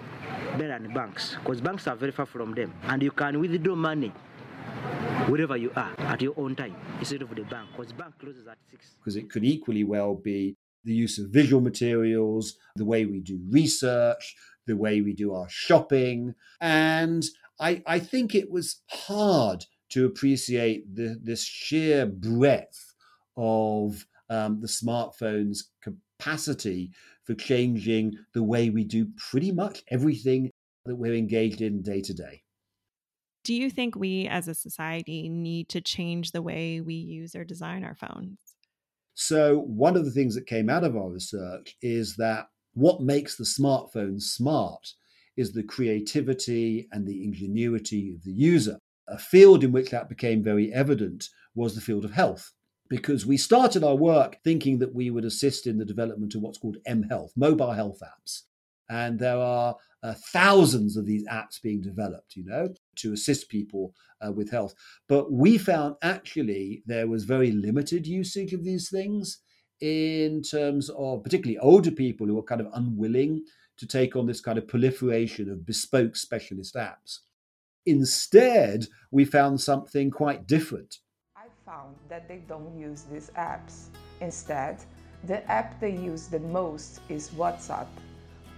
better 0.58 0.78
than 0.78 0.94
banks 0.94 1.36
because 1.40 1.60
banks 1.60 1.86
are 1.86 1.94
very 1.94 2.10
far 2.10 2.26
from 2.26 2.54
them 2.54 2.72
and 2.84 3.02
you 3.02 3.12
can 3.12 3.38
withdraw 3.38 3.76
money 3.76 4.12
wherever 5.30 5.56
you 5.56 5.70
are 5.76 5.94
at 5.98 6.20
your 6.20 6.34
own 6.36 6.56
time 6.56 6.74
instead 6.98 7.22
of 7.22 7.34
the 7.34 7.42
bank 7.42 7.68
because 7.76 7.92
bank 7.92 8.14
closes 8.18 8.46
at 8.48 8.58
6 8.70 8.96
because 8.98 9.16
it 9.16 9.30
could 9.30 9.44
equally 9.44 9.84
well 9.84 10.14
be 10.14 10.56
the 10.84 10.94
use 10.94 11.18
of 11.18 11.30
visual 11.30 11.60
materials 11.62 12.56
the 12.76 12.84
way 12.84 13.04
we 13.04 13.20
do 13.20 13.38
research 13.50 14.34
the 14.66 14.76
way 14.76 15.00
we 15.00 15.12
do 15.12 15.34
our 15.34 15.48
shopping. 15.48 16.34
And 16.60 17.24
i 17.60 17.82
i 17.86 17.98
think 17.98 18.34
it 18.34 18.50
was 18.50 18.82
hard 18.88 19.64
to 19.90 20.06
appreciate 20.06 20.94
the, 20.94 21.18
this 21.22 21.44
sheer 21.44 22.06
breadth 22.06 22.94
of 23.36 24.06
um, 24.28 24.60
the 24.60 24.68
smartphone's 24.68 25.70
capacity 25.82 26.92
for 27.24 27.34
changing 27.34 28.16
the 28.32 28.42
way 28.42 28.70
we 28.70 28.84
do 28.84 29.08
pretty 29.30 29.52
much 29.52 29.82
everything 29.90 30.50
that 30.86 30.96
we're 30.96 31.14
engaged 31.14 31.60
in 31.60 31.82
day 31.82 32.00
to 32.00 32.14
day 32.14 32.42
do 33.50 33.56
you 33.56 33.68
think 33.68 33.96
we 33.96 34.28
as 34.28 34.46
a 34.46 34.54
society 34.54 35.28
need 35.28 35.68
to 35.70 35.80
change 35.80 36.30
the 36.30 36.40
way 36.40 36.80
we 36.80 36.94
use 36.94 37.34
or 37.34 37.42
design 37.42 37.82
our 37.82 37.96
phones? 37.96 38.38
So, 39.14 39.62
one 39.66 39.96
of 39.96 40.04
the 40.04 40.12
things 40.12 40.36
that 40.36 40.46
came 40.46 40.70
out 40.70 40.84
of 40.84 40.96
our 40.96 41.10
research 41.10 41.74
is 41.82 42.14
that 42.14 42.46
what 42.74 43.00
makes 43.00 43.34
the 43.34 43.42
smartphone 43.42 44.22
smart 44.22 44.92
is 45.36 45.50
the 45.50 45.64
creativity 45.64 46.86
and 46.92 47.04
the 47.04 47.24
ingenuity 47.24 48.14
of 48.14 48.22
the 48.22 48.30
user. 48.30 48.78
A 49.08 49.18
field 49.18 49.64
in 49.64 49.72
which 49.72 49.90
that 49.90 50.08
became 50.08 50.44
very 50.44 50.72
evident 50.72 51.28
was 51.56 51.74
the 51.74 51.80
field 51.80 52.04
of 52.04 52.12
health. 52.12 52.52
Because 52.88 53.26
we 53.26 53.36
started 53.36 53.82
our 53.82 53.96
work 53.96 54.36
thinking 54.44 54.78
that 54.78 54.94
we 54.94 55.10
would 55.10 55.24
assist 55.24 55.66
in 55.66 55.76
the 55.76 55.84
development 55.84 56.36
of 56.36 56.42
what's 56.42 56.58
called 56.58 56.76
M 56.86 57.02
Health, 57.02 57.32
mobile 57.34 57.72
health 57.72 57.98
apps. 58.00 58.42
And 58.90 59.18
there 59.18 59.38
are 59.38 59.76
uh, 60.02 60.14
thousands 60.32 60.96
of 60.96 61.06
these 61.06 61.26
apps 61.28 61.62
being 61.62 61.80
developed, 61.80 62.34
you 62.34 62.44
know, 62.44 62.74
to 62.96 63.12
assist 63.12 63.48
people 63.48 63.94
uh, 64.20 64.32
with 64.32 64.50
health. 64.50 64.74
But 65.08 65.32
we 65.32 65.58
found 65.58 65.94
actually 66.02 66.82
there 66.86 67.06
was 67.06 67.24
very 67.24 67.52
limited 67.52 68.06
usage 68.06 68.52
of 68.52 68.64
these 68.64 68.90
things 68.90 69.38
in 69.80 70.42
terms 70.42 70.90
of 70.90 71.22
particularly 71.22 71.58
older 71.58 71.92
people 71.92 72.26
who 72.26 72.34
were 72.34 72.42
kind 72.42 72.60
of 72.60 72.68
unwilling 72.74 73.42
to 73.78 73.86
take 73.86 74.16
on 74.16 74.26
this 74.26 74.40
kind 74.40 74.58
of 74.58 74.68
proliferation 74.68 75.48
of 75.50 75.64
bespoke 75.64 76.16
specialist 76.16 76.74
apps. 76.74 77.20
Instead, 77.86 78.86
we 79.10 79.24
found 79.24 79.60
something 79.60 80.10
quite 80.10 80.46
different. 80.46 80.98
I 81.36 81.46
found 81.64 81.96
that 82.08 82.28
they 82.28 82.42
don't 82.48 82.76
use 82.78 83.04
these 83.10 83.30
apps. 83.38 83.86
Instead, 84.20 84.78
the 85.24 85.48
app 85.50 85.80
they 85.80 85.92
use 85.92 86.26
the 86.26 86.40
most 86.40 87.00
is 87.08 87.30
WhatsApp. 87.30 87.86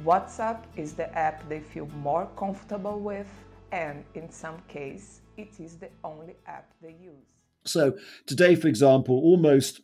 WhatsApp 0.05 0.63
is 0.77 0.95
the 0.95 1.13
app 1.17 1.49
they 1.49 1.61
feel 1.61 1.87
more 2.03 2.29
comfortable 2.37 2.99
with, 2.99 3.29
and 3.71 4.05
in 4.15 4.31
some 4.31 4.59
case, 4.69 5.21
it 5.37 5.61
is 5.61 5.77
the 5.77 5.89
only 6.03 6.35
app 6.47 6.73
they 6.83 6.97
use. 7.01 7.27
So, 7.65 7.97
today, 8.27 8.55
for 8.57 8.69
example, 8.69 9.15
almost 9.17 9.81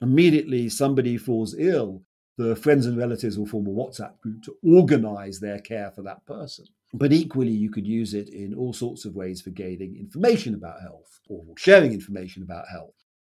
immediately 0.00 0.68
somebody 0.68 1.16
falls 1.16 1.56
ill, 1.58 2.02
the 2.38 2.54
friends 2.54 2.86
and 2.86 2.96
relatives 2.98 3.38
will 3.38 3.46
form 3.46 3.66
a 3.66 3.70
WhatsApp 3.70 4.20
group 4.20 4.42
to 4.44 4.56
organize 4.62 5.40
their 5.40 5.58
care 5.58 5.90
for 5.90 6.02
that 6.02 6.24
person. 6.26 6.66
But 6.92 7.12
equally, 7.12 7.52
you 7.52 7.70
could 7.70 7.86
use 7.86 8.14
it 8.14 8.28
in 8.28 8.54
all 8.54 8.72
sorts 8.72 9.04
of 9.04 9.16
ways 9.16 9.40
for 9.40 9.50
gaining 9.50 9.96
information 9.96 10.54
about 10.54 10.82
health 10.82 11.20
or 11.28 11.44
sharing 11.56 11.92
information 11.92 12.42
about 12.42 12.68
health. 12.70 12.94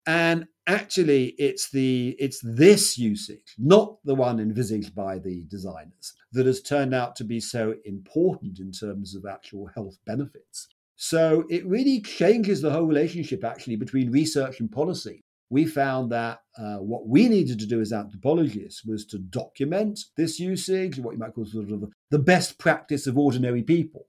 And 0.07 0.47
actually, 0.65 1.35
it's 1.37 1.69
the 1.69 2.15
it's 2.17 2.39
this 2.41 2.97
usage, 2.97 3.53
not 3.59 3.97
the 4.05 4.15
one 4.15 4.39
envisaged 4.39 4.95
by 4.95 5.19
the 5.19 5.43
designers, 5.49 6.13
that 6.31 6.45
has 6.45 6.61
turned 6.61 6.95
out 6.95 7.15
to 7.17 7.23
be 7.23 7.39
so 7.39 7.75
important 7.85 8.59
in 8.59 8.71
terms 8.71 9.15
of 9.15 9.25
actual 9.25 9.67
health 9.75 9.97
benefits. 10.05 10.69
So 10.95 11.43
it 11.49 11.67
really 11.67 12.01
changes 12.01 12.61
the 12.61 12.71
whole 12.71 12.87
relationship 12.87 13.43
actually 13.43 13.75
between 13.75 14.09
research 14.09 14.59
and 14.59 14.71
policy 14.71 15.23
we 15.49 15.65
found 15.65 16.11
that 16.11 16.39
uh, 16.57 16.77
what 16.77 17.07
we 17.07 17.29
needed 17.29 17.59
to 17.59 17.65
do 17.65 17.79
as 17.79 17.93
anthropologists 17.93 18.83
was 18.83 19.05
to 19.05 19.17
document 19.17 19.99
this 20.17 20.39
usage, 20.39 20.99
what 20.99 21.13
you 21.13 21.19
might 21.19 21.33
call 21.33 21.45
sort 21.45 21.71
of 21.71 21.89
the 22.11 22.19
best 22.19 22.57
practice 22.57 23.07
of 23.07 23.17
ordinary 23.17 23.63
people. 23.63 24.07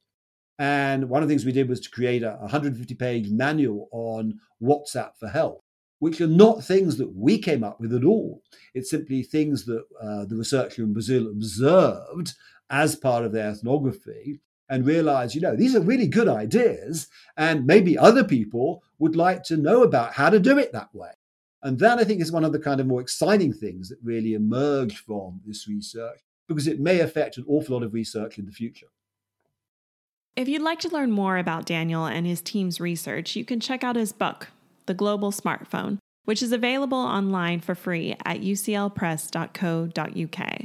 And 0.59 1.09
one 1.09 1.23
of 1.23 1.29
the 1.29 1.33
things 1.33 1.45
we 1.45 1.53
did 1.53 1.69
was 1.69 1.81
to 1.81 1.91
create 1.91 2.25
a 2.25 2.37
150 2.41 2.95
page 2.97 3.29
manual 3.31 3.89
on 3.93 4.41
WhatsApp 4.61 5.13
for 5.21 5.29
health, 5.29 5.61
which 5.99 6.21
are 6.21 6.29
not 6.29 6.65
things 6.65 6.97
that 6.97 7.15
we 7.15 7.39
came 7.39 7.65
up 7.65 7.81
with 7.81 7.95
at 7.95 8.05
all. 8.05 8.43
It's 8.75 8.91
simply 8.91 9.23
things 9.23 9.65
that 9.67 9.85
uh, 10.01 10.25
the 10.25 10.37
researcher 10.37 10.83
in 10.83 10.93
Brazil 10.93 11.29
observed 11.29 12.35
as 12.71 12.97
part 12.97 13.25
of 13.25 13.33
their 13.33 13.51
ethnography 13.51 14.41
and 14.69 14.87
realized, 14.87 15.35
you 15.35 15.41
know, 15.41 15.57
these 15.57 15.75
are 15.75 15.81
really 15.81 16.07
good 16.07 16.29
ideas. 16.29 17.09
And 17.37 17.67
maybe 17.67 17.97
other 17.97 18.25
people 18.25 18.83
would 18.99 19.17
like 19.17 19.43
to 19.45 19.57
know 19.57 19.83
about 19.83 20.15
how 20.15 20.31
to 20.31 20.39
do 20.39 20.59
it 20.59 20.73
that 20.73 20.95
way. 20.95 21.11
And 21.63 21.79
that, 21.81 21.99
I 21.99 22.05
think, 22.05 22.21
is 22.21 22.31
one 22.31 22.45
of 22.45 22.53
the 22.53 22.59
kind 22.59 22.81
of 22.81 22.87
more 22.87 23.01
exciting 23.01 23.53
things 23.53 23.89
that 23.89 23.99
really 24.03 24.35
emerged 24.35 24.99
from 24.99 25.41
this 25.45 25.67
research 25.67 26.21
because 26.47 26.67
it 26.67 26.81
may 26.81 27.01
affect 27.01 27.37
an 27.37 27.45
awful 27.49 27.77
lot 27.77 27.85
of 27.85 27.93
research 27.93 28.39
in 28.39 28.47
the 28.47 28.53
future. 28.53 28.87
If 30.37 30.49
you'd 30.49 30.63
like 30.63 30.79
to 30.81 30.89
learn 30.89 31.11
more 31.11 31.37
about 31.37 31.67
Daniel 31.67 32.07
and 32.07 32.27
his 32.27 32.41
team's 32.41 32.81
research, 32.81 33.35
you 33.35 33.45
can 33.45 33.59
check 33.59 33.83
out 33.83 33.97
his 33.97 34.13
book, 34.13 34.49
The 34.89 34.95
Global 34.95 35.31
Smartphone, 35.31 35.99
which 36.25 36.43
is 36.43 36.51
available 36.51 36.99
online 36.99 37.61
for 37.61 37.77
free 37.77 38.17
at 38.25 38.41
uclpress.co.uk. 38.41 40.63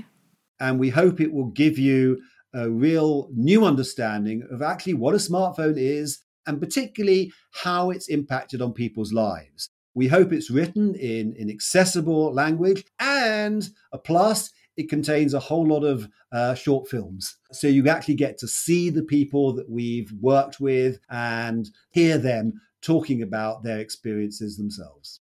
And 0.60 0.80
we 0.80 0.90
hope 0.90 1.20
it 1.20 1.34
will 1.34 1.50
give 1.50 1.78
you 1.78 2.22
a 2.54 2.70
real 2.70 3.28
new 3.34 3.66
understanding 3.66 4.48
of 4.50 4.62
actually 4.62 4.94
what 4.94 5.14
a 5.14 5.18
smartphone 5.18 5.76
is 5.78 6.22
and 6.48 6.62
particularly 6.62 7.34
how 7.52 7.90
it's 7.90 8.08
impacted 8.08 8.62
on 8.62 8.72
people's 8.74 9.12
lives. 9.12 9.70
We 9.94 10.08
hope 10.08 10.32
it's 10.32 10.50
written 10.50 10.96
in, 10.96 11.34
in 11.34 11.50
accessible 11.50 12.34
language 12.34 12.86
and 13.00 13.68
a 13.92 13.98
plus, 13.98 14.52
it 14.78 14.90
contains 14.90 15.34
a 15.34 15.40
whole 15.40 15.68
lot 15.68 15.84
of 15.84 16.08
uh, 16.32 16.56
short 16.56 16.88
films. 16.88 17.36
So 17.52 17.68
you 17.68 17.88
actually 17.90 18.16
get 18.16 18.38
to 18.40 18.48
see 18.48 18.90
the 18.90 19.04
people 19.04 19.54
that 19.54 19.70
we've 19.70 20.12
worked 20.20 20.60
with 20.60 21.00
and 21.10 21.70
hear 21.92 22.18
them 22.18 22.54
talking 22.84 23.22
about 23.22 23.64
their 23.64 23.80
experiences 23.80 24.58
themselves. 24.58 25.22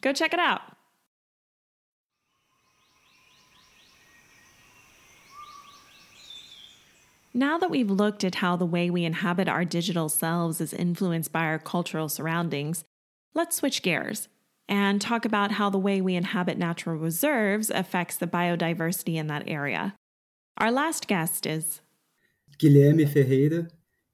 Go 0.00 0.12
check 0.12 0.32
it 0.32 0.40
out. 0.40 0.62
Now 7.36 7.58
that 7.58 7.70
we've 7.70 7.90
looked 7.90 8.22
at 8.24 8.36
how 8.36 8.56
the 8.56 8.64
way 8.64 8.90
we 8.90 9.04
inhabit 9.04 9.48
our 9.48 9.64
digital 9.64 10.08
selves 10.08 10.60
is 10.60 10.72
influenced 10.72 11.32
by 11.32 11.44
our 11.44 11.58
cultural 11.58 12.08
surroundings, 12.08 12.84
Let's 13.36 13.56
switch 13.56 13.82
gears 13.82 14.28
and 14.68 15.00
talk 15.00 15.24
about 15.24 15.50
how 15.50 15.68
the 15.68 15.78
way 15.78 16.00
we 16.00 16.14
inhabit 16.14 16.56
natural 16.56 16.96
reserves 16.96 17.68
affects 17.68 18.16
the 18.16 18.28
biodiversity 18.28 19.16
in 19.16 19.26
that 19.26 19.42
area. 19.48 19.96
Our 20.56 20.70
last 20.70 21.08
guest 21.08 21.44
is 21.44 21.80
Guilherme 22.58 23.12
Ferreira. 23.12 23.66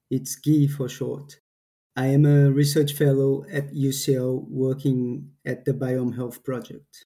It's 0.09 0.35
Gui 0.35 0.67
for 0.67 0.89
short. 0.89 1.39
I 1.95 2.07
am 2.07 2.25
a 2.25 2.49
research 2.51 2.93
fellow 2.93 3.45
at 3.51 3.73
UCL 3.73 4.47
working 4.49 5.31
at 5.45 5.65
the 5.65 5.73
Biome 5.73 6.15
Health 6.15 6.43
Project. 6.43 7.05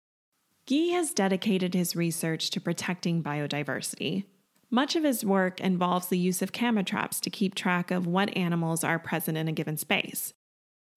Gui 0.67 0.89
has 0.89 1.13
dedicated 1.13 1.73
his 1.73 1.95
research 1.95 2.49
to 2.51 2.61
protecting 2.61 3.23
biodiversity. 3.23 4.25
Much 4.69 4.95
of 4.95 5.03
his 5.03 5.23
work 5.23 5.61
involves 5.61 6.07
the 6.07 6.17
use 6.17 6.41
of 6.41 6.51
camera 6.51 6.83
traps 6.83 7.19
to 7.19 7.29
keep 7.29 7.55
track 7.55 7.91
of 7.91 8.07
what 8.07 8.35
animals 8.35 8.83
are 8.83 8.99
present 8.99 9.37
in 9.37 9.47
a 9.47 9.51
given 9.51 9.77
space 9.77 10.33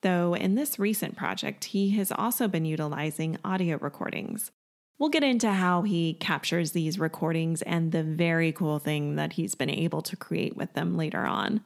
though 0.02 0.34
in 0.34 0.54
this 0.54 0.78
recent 0.78 1.16
project, 1.16 1.66
he 1.66 1.90
has 1.90 2.12
also 2.12 2.48
been 2.48 2.64
utilizing 2.64 3.38
audio 3.44 3.78
recordings. 3.78 4.50
We'll 4.98 5.10
get 5.10 5.22
into 5.22 5.52
how 5.52 5.82
he 5.82 6.14
captures 6.14 6.72
these 6.72 6.98
recordings 6.98 7.62
and 7.62 7.92
the 7.92 8.02
very 8.02 8.52
cool 8.52 8.78
thing 8.78 9.16
that 9.16 9.34
he's 9.34 9.54
been 9.54 9.70
able 9.70 10.02
to 10.02 10.16
create 10.16 10.56
with 10.56 10.72
them 10.74 10.96
later 10.96 11.24
on. 11.24 11.62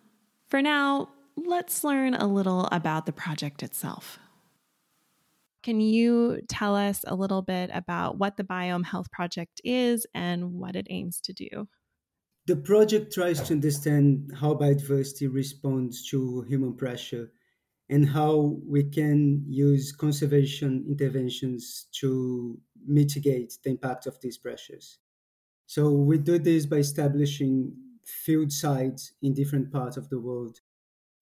For 0.49 0.61
now, 0.61 1.09
let's 1.37 1.85
learn 1.85 2.15
a 2.15 2.27
little 2.27 2.69
about 2.73 3.07
the 3.07 3.13
project 3.13 3.63
itself. 3.63 4.19
Can 5.63 5.81
you 5.81 6.41
tell 6.49 6.75
us 6.75 7.05
a 7.07 7.15
little 7.15 7.43
bit 7.43 7.71
about 7.73 8.19
what 8.19 8.37
the 8.37 8.45
Biome 8.45 8.85
Health 8.85 9.11
Project 9.13 9.61
is 9.63 10.07
and 10.13 10.55
what 10.55 10.75
it 10.75 10.89
aims 10.91 11.21
to 11.21 11.33
do? 11.33 11.69
The 12.47 12.57
project 12.57 13.13
tries 13.13 13.41
to 13.43 13.55
understand 13.55 14.33
how 14.41 14.55
biodiversity 14.55 15.33
responds 15.33 16.09
to 16.11 16.43
human 16.43 16.75
pressure 16.75 17.31
and 17.89 18.09
how 18.09 18.59
we 18.67 18.83
can 18.83 19.45
use 19.47 19.93
conservation 19.93 20.85
interventions 20.89 21.87
to 22.01 22.59
mitigate 22.85 23.59
the 23.63 23.71
impact 23.71 24.07
of 24.07 24.21
these 24.21 24.39
pressures. 24.39 24.99
So 25.67 25.93
we 25.93 26.19
do 26.19 26.39
this 26.39 26.67
by 26.67 26.79
establishing 26.79 27.73
field 28.05 28.51
sites 28.51 29.13
in 29.23 29.35
different 29.35 29.71
parts 29.71 29.97
of 29.97 30.09
the 30.09 30.19
world. 30.19 30.61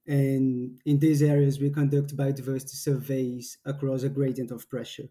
And 0.07 0.81
in 0.85 0.99
these 0.99 1.23
areas, 1.23 1.61
we 1.61 1.71
conduct 1.71 2.17
biodiversity 2.17 2.75
surveys 2.75 3.59
across 3.65 4.03
a 4.03 4.09
gradient 4.09 4.51
of 4.51 4.69
pressure. 4.69 5.09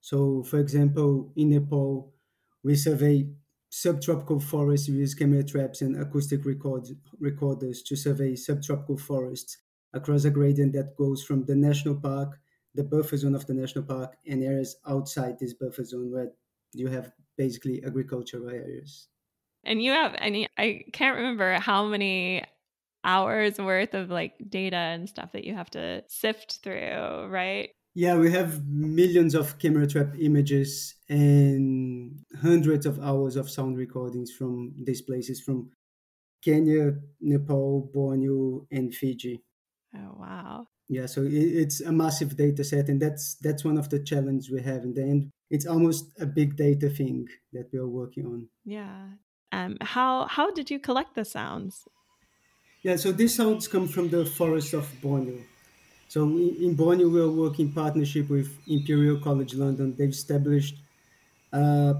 So, 0.00 0.42
for 0.42 0.58
example, 0.58 1.32
in 1.36 1.50
Nepal, 1.50 2.12
we 2.62 2.74
survey 2.74 3.28
subtropical 3.70 4.38
forests, 4.38 4.88
we 4.88 4.96
use 4.96 5.14
camera 5.14 5.42
traps 5.42 5.82
and 5.82 6.00
acoustic 6.00 6.44
record, 6.44 6.86
recorders 7.18 7.82
to 7.82 7.96
survey 7.96 8.36
subtropical 8.36 8.96
forests 8.96 9.58
across 9.92 10.24
a 10.24 10.30
gradient 10.30 10.72
that 10.74 10.96
goes 10.96 11.22
from 11.22 11.44
the 11.46 11.54
national 11.54 11.96
park, 11.96 12.38
the 12.74 12.84
buffer 12.84 13.16
zone 13.16 13.34
of 13.34 13.46
the 13.46 13.54
national 13.54 13.84
park, 13.84 14.16
and 14.26 14.44
areas 14.44 14.76
outside 14.86 15.38
this 15.38 15.54
buffer 15.54 15.84
zone 15.84 16.12
where 16.12 16.30
you 16.72 16.88
have 16.88 17.12
basically 17.36 17.82
agricultural 17.84 18.48
areas. 18.48 19.08
And 19.64 19.82
you 19.82 19.92
have, 19.92 20.14
any, 20.18 20.46
I 20.58 20.84
can't 20.92 21.16
remember 21.16 21.54
how 21.54 21.86
many 21.86 22.44
hours 23.04 23.58
worth 23.58 23.94
of 23.94 24.10
like 24.10 24.34
data 24.48 24.76
and 24.76 25.08
stuff 25.08 25.32
that 25.32 25.44
you 25.44 25.54
have 25.54 25.70
to 25.70 26.02
sift 26.08 26.60
through, 26.62 27.26
right? 27.28 27.70
Yeah, 27.94 28.16
we 28.16 28.32
have 28.32 28.66
millions 28.66 29.34
of 29.34 29.58
camera 29.58 29.86
trap 29.86 30.14
images 30.18 30.96
and 31.08 32.24
hundreds 32.42 32.86
of 32.86 32.98
hours 32.98 33.36
of 33.36 33.48
sound 33.48 33.76
recordings 33.76 34.32
from 34.32 34.74
these 34.82 35.00
places 35.00 35.40
from 35.40 35.70
Kenya, 36.44 36.94
Nepal, 37.20 37.90
Borneo, 37.92 38.66
and 38.70 38.92
Fiji. 38.94 39.42
Oh 39.96 40.16
wow. 40.18 40.66
Yeah, 40.88 41.06
so 41.06 41.26
it's 41.26 41.80
a 41.80 41.92
massive 41.92 42.36
data 42.36 42.62
set, 42.62 42.88
and 42.88 43.00
that's 43.00 43.36
that's 43.36 43.64
one 43.64 43.78
of 43.78 43.88
the 43.88 44.00
challenges 44.00 44.50
we 44.50 44.60
have 44.62 44.82
in 44.82 44.92
the 44.92 45.02
end. 45.02 45.30
It's 45.50 45.66
almost 45.66 46.12
a 46.20 46.26
big 46.26 46.56
data 46.56 46.90
thing 46.90 47.28
that 47.52 47.70
we 47.72 47.78
are 47.78 47.88
working 47.88 48.26
on. 48.26 48.48
Yeah. 48.64 49.06
Um, 49.52 49.78
how 49.80 50.26
how 50.26 50.50
did 50.50 50.70
you 50.70 50.78
collect 50.78 51.14
the 51.14 51.24
sounds? 51.24 51.84
Yeah, 52.84 52.96
so 52.96 53.12
these 53.12 53.34
sounds 53.34 53.66
come 53.66 53.88
from 53.88 54.10
the 54.10 54.26
forest 54.26 54.74
of 54.74 54.88
Borneo. 55.02 55.40
So 56.08 56.24
in 56.24 56.74
Borneo, 56.76 57.08
we 57.08 57.20
are 57.20 57.30
working 57.30 57.68
in 57.68 57.72
partnership 57.74 58.30
with 58.30 58.58
Imperial 58.68 59.20
College 59.20 59.54
London. 59.54 59.96
They've 59.96 60.10
established 60.10 60.76
a 61.52 61.96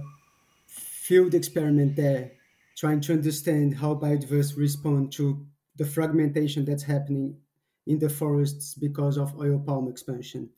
field 0.67 1.35
experiment 1.35 1.97
there, 1.97 2.33
trying 2.77 3.01
to 3.03 3.15
understand 3.15 3.77
how 3.77 3.97
biodiversity 3.97 4.59
respond 4.59 5.13
to 5.15 5.47
the 5.77 5.87
fragmentation 5.87 6.65
that's 6.67 6.85
happening 6.85 7.41
in 7.87 8.01
the 8.01 8.11
forests 8.11 8.75
because 8.75 9.19
of 9.19 9.39
oil 9.41 9.61
palm 9.61 9.89
expansion. 9.89 10.51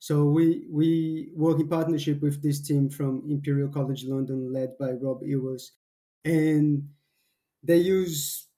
So 0.00 0.26
we 0.26 0.66
we 0.70 1.32
work 1.36 1.60
in 1.60 1.68
partnership 1.68 2.22
with 2.22 2.42
this 2.42 2.60
team 2.62 2.90
from 2.90 3.24
Imperial 3.28 3.70
College 3.70 4.04
London, 4.04 4.52
led 4.52 4.78
by 4.78 4.92
Rob 4.92 5.22
Ewers, 5.22 5.72
and 6.24 6.90
they 7.62 7.78
use 7.78 8.48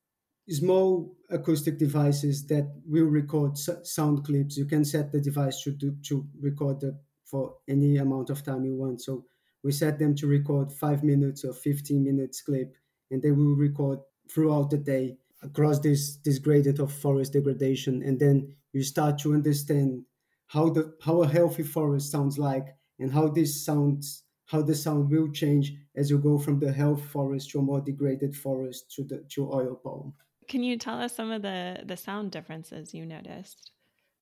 small 0.48 1.16
acoustic 1.30 1.78
devices 1.78 2.46
that 2.46 2.70
will 2.86 3.06
record 3.06 3.56
sound 3.58 4.24
clips. 4.24 4.56
You 4.56 4.66
can 4.66 4.84
set 4.84 5.10
the 5.10 5.20
device 5.20 5.62
to 5.62 5.70
do, 5.72 5.96
to 6.06 6.26
record 6.40 6.80
the, 6.80 6.98
for 7.24 7.54
any 7.68 7.96
amount 7.96 8.30
of 8.30 8.44
time 8.44 8.64
you 8.64 8.76
want. 8.76 9.00
So 9.00 9.24
we 9.62 9.72
set 9.72 9.98
them 9.98 10.14
to 10.16 10.26
record 10.26 10.70
five 10.72 11.02
minutes 11.02 11.44
or 11.44 11.54
15 11.54 12.04
minutes 12.04 12.42
clip, 12.42 12.74
and 13.10 13.22
they 13.22 13.32
will 13.32 13.56
record 13.56 13.98
throughout 14.30 14.70
the 14.70 14.78
day 14.78 15.16
across 15.42 15.78
this 15.78 16.16
this 16.24 16.38
gradient 16.38 16.78
of 16.78 16.92
forest 16.92 17.32
degradation. 17.32 18.02
And 18.02 18.18
then 18.18 18.54
you 18.72 18.82
start 18.82 19.18
to 19.20 19.32
understand 19.34 20.04
how 20.48 20.68
the 20.68 20.94
how 21.02 21.22
a 21.22 21.28
healthy 21.28 21.62
forest 21.62 22.10
sounds 22.10 22.38
like 22.38 22.66
and 22.98 23.12
how 23.12 23.28
this 23.28 23.64
sounds 23.64 24.24
how 24.46 24.60
the 24.60 24.74
sound 24.74 25.10
will 25.10 25.30
change 25.32 25.72
as 25.96 26.10
you 26.10 26.18
go 26.18 26.38
from 26.38 26.58
the 26.58 26.72
health 26.72 27.02
forest 27.02 27.50
to 27.50 27.58
a 27.58 27.62
more 27.62 27.80
degraded 27.80 28.36
forest 28.36 28.92
to 28.94 29.04
the 29.04 29.24
to 29.30 29.50
oil 29.50 29.80
palm. 29.82 30.12
Can 30.48 30.62
you 30.62 30.76
tell 30.76 31.00
us 31.00 31.14
some 31.14 31.30
of 31.30 31.42
the 31.42 31.82
the 31.84 31.96
sound 31.96 32.30
differences 32.30 32.94
you 32.94 33.06
noticed 33.06 33.72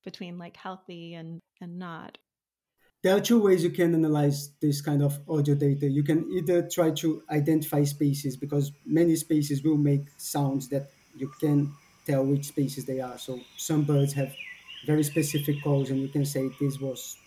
between 0.03 0.37
like 0.37 0.57
healthy 0.57 1.13
and 1.13 1.39
and 1.61 1.79
not? 1.79 2.17
There 3.03 3.15
are 3.15 3.19
two 3.19 3.41
ways 3.41 3.63
you 3.63 3.69
can 3.69 3.93
analyze 3.93 4.51
this 4.61 4.81
kind 4.81 5.03
of 5.03 5.19
audio 5.27 5.55
data. 5.55 5.89
You 5.89 6.03
can 6.03 6.31
either 6.31 6.67
try 6.69 6.91
to 6.91 7.21
identify 7.29 7.83
species 7.83 8.37
because 8.37 8.71
many 8.85 9.17
species 9.17 9.61
will 9.61 9.77
make 9.77 10.07
sounds 10.17 10.69
that 10.69 10.89
you 11.17 11.29
can 11.39 11.73
tell 12.05 12.23
which 12.25 12.45
species 12.45 12.85
they 12.85 13.01
are. 13.01 13.17
So 13.17 13.39
some 13.57 13.83
birds 13.83 14.13
have 14.13 14.33
very 14.85 15.03
specific 15.03 15.61
calls, 15.63 15.89
and 15.89 16.01
you 16.01 16.07
can 16.07 16.25
say 16.25 16.49
this 16.61 16.79
was 16.79 17.17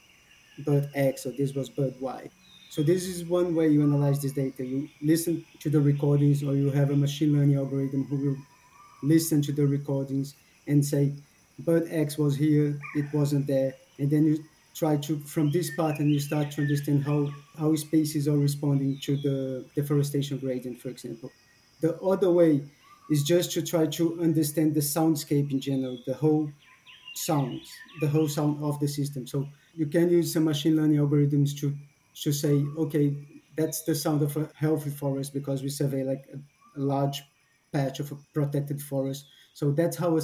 bird 0.64 0.88
X 0.94 1.26
or 1.26 1.32
this 1.32 1.52
was 1.52 1.68
bird 1.68 1.94
Y. 2.00 2.30
So 2.70 2.82
this 2.82 3.06
is 3.06 3.24
one 3.24 3.54
way 3.54 3.68
you 3.68 3.82
analyze 3.82 4.20
this 4.20 4.32
data. 4.32 4.64
You 4.64 4.88
listen 5.02 5.44
to 5.60 5.70
the 5.70 5.80
recordings, 5.80 6.42
or 6.42 6.54
you 6.54 6.70
have 6.70 6.90
a 6.90 6.96
machine 6.96 7.32
learning 7.34 7.56
algorithm 7.56 8.04
who 8.04 8.16
will 8.16 8.36
listen 9.06 9.42
to 9.42 9.52
the 9.52 9.66
recordings 9.66 10.34
and 10.66 10.84
say, 10.84 11.14
bird 11.58 11.86
X 11.90 12.18
was 12.18 12.36
here, 12.36 12.78
it 12.94 13.12
wasn't 13.12 13.46
there, 13.46 13.74
and 13.98 14.10
then 14.10 14.24
you 14.24 14.44
try 14.74 14.96
to 14.96 15.18
from 15.20 15.50
this 15.50 15.74
pattern 15.74 16.10
you 16.10 16.20
start 16.20 16.50
to 16.52 16.60
understand 16.60 17.02
how 17.04 17.30
how 17.58 17.74
species 17.76 18.28
are 18.28 18.36
responding 18.38 18.98
to 19.00 19.16
the 19.16 19.64
deforestation 19.74 20.38
gradient, 20.38 20.80
for 20.80 20.88
example. 20.90 21.30
The 21.80 21.98
other 22.00 22.30
way 22.30 22.68
is 23.10 23.22
just 23.22 23.52
to 23.52 23.62
try 23.62 23.86
to 23.86 24.20
understand 24.20 24.74
the 24.74 24.80
soundscape 24.80 25.50
in 25.50 25.60
general, 25.60 25.98
the 26.06 26.14
whole 26.14 26.50
sounds, 27.14 27.72
the 28.00 28.08
whole 28.08 28.28
sound 28.28 28.62
of 28.62 28.78
the 28.80 28.88
system. 28.88 29.26
So 29.26 29.48
you 29.74 29.86
can 29.86 30.10
use 30.10 30.32
some 30.32 30.44
machine 30.44 30.76
learning 30.76 30.98
algorithms 30.98 31.58
to 31.60 31.76
to 32.22 32.32
say, 32.32 32.64
okay, 32.78 33.16
that's 33.56 33.82
the 33.82 33.94
sound 33.94 34.22
of 34.22 34.36
a 34.36 34.50
healthy 34.54 34.90
forest 34.90 35.32
because 35.34 35.62
we 35.62 35.68
survey 35.68 36.02
like 36.04 36.26
a, 36.32 36.38
a 36.78 36.80
large 36.80 37.22
patch 37.76 38.00
of 38.00 38.12
protected 38.32 38.80
forest. 38.80 39.26
So 39.54 39.72
that's 39.72 39.96
how 39.96 40.18
a 40.18 40.22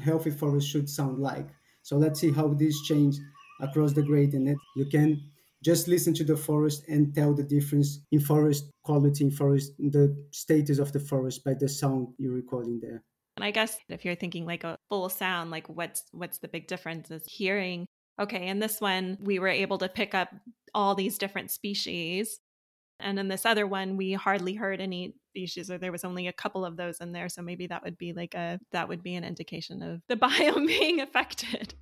healthy 0.00 0.30
forest 0.30 0.68
should 0.68 0.88
sound 0.88 1.18
like. 1.18 1.48
So 1.82 1.96
let's 1.96 2.20
see 2.20 2.32
how 2.32 2.48
this 2.48 2.80
change 2.82 3.16
across 3.60 3.92
the 3.92 4.02
gradient. 4.02 4.58
You 4.76 4.86
can 4.86 5.22
just 5.62 5.88
listen 5.88 6.14
to 6.14 6.24
the 6.24 6.36
forest 6.36 6.84
and 6.88 7.14
tell 7.14 7.34
the 7.34 7.42
difference 7.42 8.00
in 8.10 8.20
forest 8.20 8.70
quality, 8.82 9.24
in 9.24 9.30
forest, 9.30 9.72
the 9.78 10.16
status 10.30 10.78
of 10.78 10.92
the 10.92 11.00
forest 11.00 11.44
by 11.44 11.54
the 11.54 11.68
sound 11.68 12.08
you're 12.18 12.40
recording 12.42 12.80
there. 12.80 13.02
And 13.36 13.44
I 13.44 13.50
guess 13.50 13.76
if 13.88 14.04
you're 14.04 14.14
thinking 14.22 14.46
like 14.46 14.64
a 14.64 14.78
full 14.88 15.08
sound, 15.08 15.50
like 15.50 15.66
what's 15.68 16.02
what's 16.12 16.38
the 16.38 16.48
big 16.48 16.66
difference 16.66 17.10
is 17.10 17.24
hearing. 17.26 17.86
Okay, 18.18 18.48
in 18.48 18.58
this 18.58 18.80
one 18.80 19.16
we 19.20 19.38
were 19.38 19.48
able 19.48 19.78
to 19.78 19.88
pick 19.88 20.14
up 20.14 20.28
all 20.74 20.94
these 20.94 21.18
different 21.18 21.50
species. 21.50 22.38
And 22.98 23.18
in 23.18 23.28
this 23.28 23.46
other 23.46 23.66
one, 23.66 23.96
we 23.96 24.12
hardly 24.12 24.54
heard 24.54 24.80
any 24.80 25.14
species, 25.30 25.70
or 25.70 25.78
there 25.78 25.92
was 25.92 26.04
only 26.04 26.26
a 26.28 26.32
couple 26.42 26.64
of 26.64 26.76
those 26.76 26.98
in 27.00 27.12
there. 27.12 27.28
So 27.28 27.42
maybe 27.42 27.66
that 27.68 27.82
would 27.84 27.98
be 27.98 28.12
like 28.12 28.34
a 28.34 28.58
that 28.72 28.88
would 28.88 29.02
be 29.02 29.14
an 29.14 29.24
indication 29.24 29.82
of 29.82 30.02
the 30.08 30.16
biome 30.24 30.66
being 30.66 31.00
affected. 31.00 31.74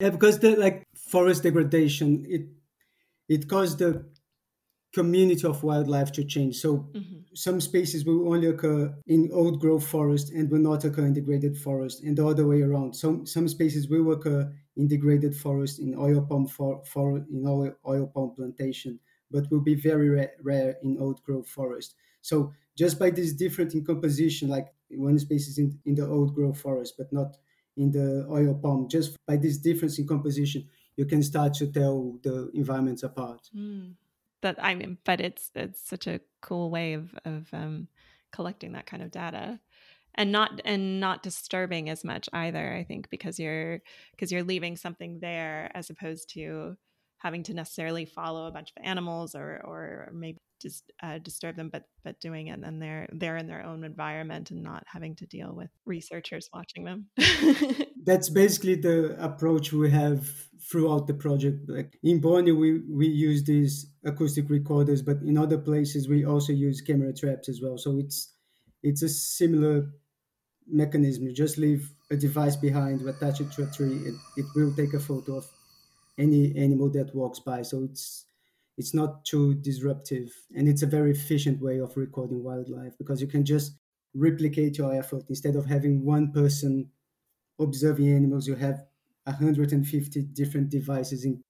Yeah, 0.00 0.10
because 0.10 0.38
the 0.38 0.56
like 0.56 0.86
forest 0.96 1.42
degradation, 1.42 2.24
it 2.28 2.44
it 3.28 3.48
caused 3.48 3.78
the 3.78 3.90
community 4.94 5.46
of 5.46 5.62
wildlife 5.62 6.10
to 6.12 6.24
change. 6.24 6.56
So 6.56 6.68
mm-hmm. 6.94 7.18
some 7.34 7.60
species 7.60 8.04
will 8.04 8.32
only 8.32 8.48
occur 8.48 8.94
in 9.06 9.30
old 9.32 9.60
growth 9.60 9.86
forest 9.86 10.32
and 10.32 10.50
will 10.50 10.66
not 10.70 10.84
occur 10.84 11.06
in 11.06 11.12
degraded 11.12 11.56
forest, 11.58 12.02
and 12.02 12.16
the 12.16 12.26
other 12.26 12.46
way 12.46 12.62
around. 12.62 12.94
Some 12.94 13.26
some 13.26 13.48
species 13.48 13.88
will 13.88 14.10
occur 14.12 14.42
in 14.78 14.88
degraded 14.88 15.36
forest 15.36 15.80
in 15.80 15.94
oil 16.06 16.22
palm 16.22 16.46
for, 16.46 16.82
for 16.84 17.18
in 17.18 17.44
oil, 17.46 17.72
oil 17.86 18.06
palm 18.06 18.30
plantation, 18.34 18.98
but 19.30 19.50
will 19.50 19.60
be 19.60 19.74
very 19.74 20.08
rare, 20.08 20.32
rare 20.42 20.76
in 20.82 20.96
old 20.98 21.22
growth 21.24 21.48
forest. 21.48 21.94
So 22.22 22.52
just 22.76 22.98
by 22.98 23.10
this 23.10 23.32
difference 23.32 23.74
in 23.74 23.84
composition, 23.84 24.48
like 24.48 24.68
one 24.90 25.18
species 25.18 25.58
in, 25.58 25.78
in 25.84 25.94
the 25.94 26.06
old 26.06 26.34
growth 26.34 26.60
forest, 26.60 26.94
but 26.96 27.12
not 27.12 27.36
in 27.76 27.90
the 27.90 28.26
oil 28.30 28.54
palm, 28.54 28.88
just 28.88 29.16
by 29.26 29.36
this 29.36 29.58
difference 29.58 29.98
in 29.98 30.06
composition, 30.06 30.68
you 30.96 31.04
can 31.04 31.22
start 31.22 31.54
to 31.54 31.66
tell 31.66 32.18
the 32.22 32.50
environments 32.54 33.02
apart. 33.02 33.48
Mm. 33.56 33.94
That 34.42 34.62
I 34.62 34.74
mean, 34.76 34.98
but 35.04 35.20
it's 35.20 35.50
it's 35.54 35.80
such 35.80 36.06
a 36.06 36.20
cool 36.40 36.70
way 36.70 36.94
of 36.94 37.14
of 37.24 37.48
um, 37.52 37.88
collecting 38.30 38.72
that 38.72 38.86
kind 38.86 39.02
of 39.02 39.10
data 39.10 39.58
and 40.14 40.32
not 40.32 40.60
and 40.64 41.00
not 41.00 41.22
disturbing 41.22 41.88
as 41.88 42.04
much 42.04 42.28
either 42.32 42.74
i 42.74 42.82
think 42.82 43.08
because 43.08 43.38
you're 43.38 43.80
because 44.10 44.30
you're 44.30 44.42
leaving 44.42 44.76
something 44.76 45.20
there 45.20 45.70
as 45.74 45.90
opposed 45.90 46.28
to 46.28 46.76
having 47.18 47.42
to 47.44 47.54
necessarily 47.54 48.04
follow 48.04 48.46
a 48.46 48.52
bunch 48.52 48.70
of 48.76 48.82
animals 48.84 49.34
or 49.34 49.60
or 49.64 50.10
maybe 50.12 50.38
just 50.60 50.90
uh, 51.02 51.18
disturb 51.18 51.56
them 51.56 51.68
but 51.70 51.84
but 52.04 52.18
doing 52.20 52.48
it 52.48 52.58
and 52.62 52.82
they're 52.82 53.08
they're 53.12 53.36
in 53.36 53.46
their 53.46 53.64
own 53.64 53.84
environment 53.84 54.50
and 54.50 54.62
not 54.62 54.82
having 54.86 55.14
to 55.16 55.26
deal 55.26 55.54
with 55.54 55.70
researchers 55.86 56.48
watching 56.52 56.84
them. 56.84 57.06
That's 58.04 58.28
basically 58.28 58.76
the 58.76 59.16
approach 59.22 59.72
we 59.72 59.90
have 59.90 60.28
throughout 60.70 61.06
the 61.06 61.14
project. 61.14 61.68
Like 61.68 61.98
in 62.02 62.20
borneo 62.20 62.54
we 62.54 62.80
we 62.90 63.06
use 63.06 63.44
these 63.44 63.86
acoustic 64.04 64.48
recorders 64.50 65.02
but 65.02 65.18
in 65.22 65.38
other 65.38 65.58
places 65.58 66.08
we 66.08 66.24
also 66.24 66.52
use 66.52 66.80
camera 66.80 67.12
traps 67.12 67.48
as 67.48 67.60
well. 67.62 67.78
So 67.78 67.98
it's 67.98 68.32
it's 68.82 69.02
a 69.02 69.08
similar 69.08 69.90
mechanism. 70.66 71.24
You 71.24 71.34
just 71.34 71.58
leave 71.58 71.90
a 72.10 72.16
device 72.16 72.56
behind 72.56 73.06
attach 73.06 73.40
it 73.40 73.52
to 73.52 73.62
a 73.64 73.66
tree 73.66 74.00
it, 74.06 74.14
it 74.36 74.46
will 74.54 74.72
take 74.74 74.94
a 74.94 75.00
photo 75.00 75.36
of 75.36 75.46
any 76.18 76.54
animal 76.56 76.90
that 76.90 77.14
walks 77.14 77.40
by. 77.40 77.62
So 77.62 77.84
it's 77.84 78.26
it's 78.76 78.94
not 78.94 79.24
too 79.24 79.54
disruptive 79.54 80.30
and 80.54 80.68
it's 80.68 80.82
a 80.82 80.86
very 80.86 81.10
efficient 81.10 81.60
way 81.60 81.80
of 81.80 81.96
recording 81.96 82.44
wildlife 82.44 82.96
because 82.96 83.20
you 83.20 83.26
can 83.26 83.44
just 83.44 83.72
replicate 84.14 84.78
your 84.78 84.94
effort. 84.94 85.24
Instead 85.28 85.56
of 85.56 85.66
having 85.66 86.04
one 86.04 86.32
person 86.32 86.90
observing 87.60 88.08
animals 88.08 88.46
you 88.46 88.54
have 88.54 88.84
150 89.24 90.22
different 90.22 90.70
devices 90.70 91.24
in 91.24 91.42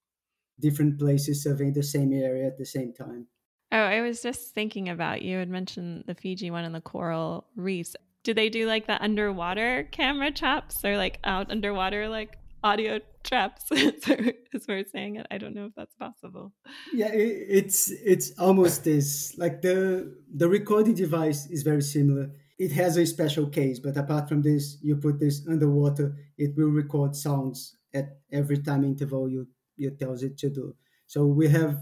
different 0.59 0.99
places 0.99 1.43
surveying 1.43 1.73
the 1.73 1.83
same 1.83 2.13
area 2.13 2.47
at 2.47 2.57
the 2.57 2.65
same 2.65 2.93
time. 2.93 3.27
Oh 3.71 3.77
i 3.77 4.01
was 4.01 4.21
just 4.21 4.55
thinking 4.55 4.89
about 4.89 5.21
you 5.21 5.37
had 5.37 5.49
mentioned 5.49 6.05
the 6.07 6.15
fiji 6.15 6.51
one 6.51 6.65
and 6.65 6.75
the 6.75 6.81
coral 6.81 7.47
reefs. 7.55 7.95
Do 8.23 8.33
they 8.33 8.49
do 8.49 8.67
like 8.67 8.87
the 8.87 9.01
underwater 9.01 9.87
camera 9.91 10.31
traps 10.31 10.83
or 10.83 10.97
like 10.97 11.19
out 11.23 11.51
underwater 11.51 12.09
like 12.09 12.38
audio 12.63 12.99
traps. 13.23 13.71
As 13.71 14.67
we're 14.67 14.85
saying 14.85 15.17
it 15.17 15.27
i 15.31 15.37
don't 15.37 15.55
know 15.55 15.65
if 15.65 15.75
that's 15.75 15.95
possible. 15.95 16.53
Yeah 16.93 17.11
it, 17.11 17.45
it's 17.49 17.91
it's 18.03 18.31
almost 18.39 18.83
this 18.83 19.37
like 19.37 19.61
the 19.61 20.15
the 20.33 20.47
recording 20.47 20.95
device 20.95 21.47
is 21.47 21.63
very 21.63 21.81
similar. 21.81 22.31
It 22.57 22.71
has 22.73 22.97
a 22.97 23.05
special 23.05 23.47
case 23.47 23.79
but 23.79 23.97
apart 23.97 24.27
from 24.27 24.41
this 24.41 24.77
you 24.81 24.95
put 24.95 25.19
this 25.19 25.47
underwater 25.47 26.15
it 26.37 26.55
will 26.57 26.69
record 26.69 27.15
sounds 27.15 27.77
at 27.93 28.17
every 28.31 28.59
time 28.59 28.83
interval 28.83 29.29
you 29.29 29.47
you 29.77 29.91
tells 29.91 30.23
it 30.23 30.37
to 30.39 30.49
do. 30.49 30.75
So 31.07 31.25
we 31.25 31.47
have 31.49 31.79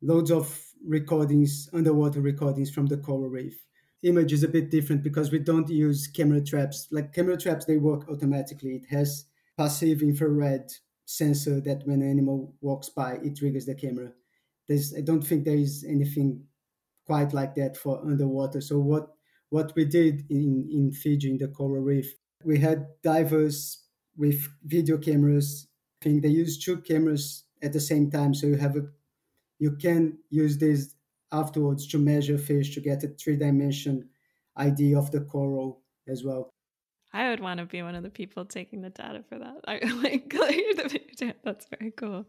loads 0.00 0.30
of 0.30 0.46
recordings 0.86 1.68
underwater 1.72 2.20
recordings 2.20 2.70
from 2.70 2.86
the 2.86 2.96
coral 2.96 3.28
reef. 3.28 3.56
Image 4.02 4.34
is 4.34 4.42
a 4.42 4.48
bit 4.48 4.70
different 4.70 5.02
because 5.02 5.32
we 5.32 5.38
don't 5.38 5.68
use 5.68 6.06
camera 6.06 6.42
traps. 6.44 6.88
Like 6.90 7.12
camera 7.14 7.38
traps 7.38 7.64
they 7.64 7.78
work 7.78 8.08
automatically. 8.08 8.76
It 8.76 8.86
has 8.90 9.24
passive 9.56 10.02
infrared 10.02 10.72
sensor 11.06 11.60
that 11.60 11.86
when 11.86 12.02
an 12.02 12.10
animal 12.10 12.54
walks 12.60 12.88
by, 12.88 13.14
it 13.22 13.36
triggers 13.36 13.66
the 13.66 13.74
camera. 13.74 14.12
There's, 14.68 14.94
I 14.96 15.00
don't 15.02 15.22
think 15.22 15.44
there 15.44 15.56
is 15.56 15.84
anything 15.88 16.46
quite 17.06 17.32
like 17.32 17.54
that 17.56 17.76
for 17.76 18.00
underwater. 18.04 18.60
So 18.60 18.78
what 18.78 19.10
what 19.50 19.74
we 19.76 19.84
did 19.84 20.24
in, 20.30 20.68
in 20.70 20.92
Fiji 20.92 21.30
in 21.30 21.38
the 21.38 21.48
coral 21.48 21.82
reef, 21.82 22.14
we 22.44 22.58
had 22.58 22.88
divers 23.02 23.84
with 24.16 24.48
video 24.64 24.98
cameras. 24.98 25.68
I 26.00 26.04
think 26.04 26.22
they 26.22 26.28
use 26.28 26.58
two 26.58 26.78
cameras 26.78 27.44
at 27.62 27.72
the 27.72 27.80
same 27.80 28.10
time, 28.10 28.34
so 28.34 28.46
you 28.46 28.56
have 28.56 28.76
a 28.76 28.82
you 29.58 29.76
can 29.76 30.18
use 30.30 30.58
this 30.58 30.94
afterwards 31.32 31.86
to 31.88 31.98
measure 31.98 32.38
fish 32.38 32.74
to 32.74 32.80
get 32.80 33.04
a 33.04 33.08
three 33.08 33.36
dimension 33.36 34.10
idea 34.56 34.98
of 34.98 35.10
the 35.10 35.20
coral 35.20 35.82
as 36.08 36.24
well. 36.24 36.53
I 37.14 37.30
would 37.30 37.38
want 37.38 37.60
to 37.60 37.64
be 37.64 37.80
one 37.80 37.94
of 37.94 38.02
the 38.02 38.10
people 38.10 38.44
taking 38.44 38.82
the 38.82 38.90
data 38.90 39.22
for 39.28 39.38
that. 39.38 39.60
I 39.68 39.78
like 40.02 40.34
That's 41.44 41.66
very 41.78 41.92
cool. 41.92 42.26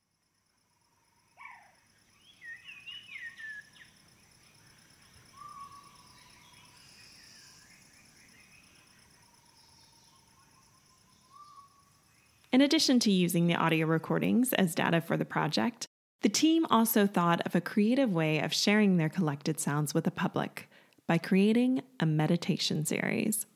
In 12.51 12.61
addition 12.61 12.99
to 12.99 13.11
using 13.11 13.47
the 13.47 13.55
audio 13.55 13.87
recordings 13.87 14.53
as 14.53 14.75
data 14.75 15.01
for 15.01 15.17
the 15.17 15.25
project, 15.25 15.87
the 16.21 16.29
team 16.29 16.65
also 16.69 17.07
thought 17.07 17.41
of 17.45 17.55
a 17.55 17.59
creative 17.59 18.13
way 18.13 18.39
of 18.39 18.53
sharing 18.53 18.97
their 18.97 19.09
collected 19.09 19.59
sounds 19.59 19.95
with 19.95 20.03
the 20.03 20.11
public 20.11 20.69
by 21.07 21.17
creating 21.17 21.81
a 21.99 22.05
meditation 22.05 22.85
series. 22.85 23.47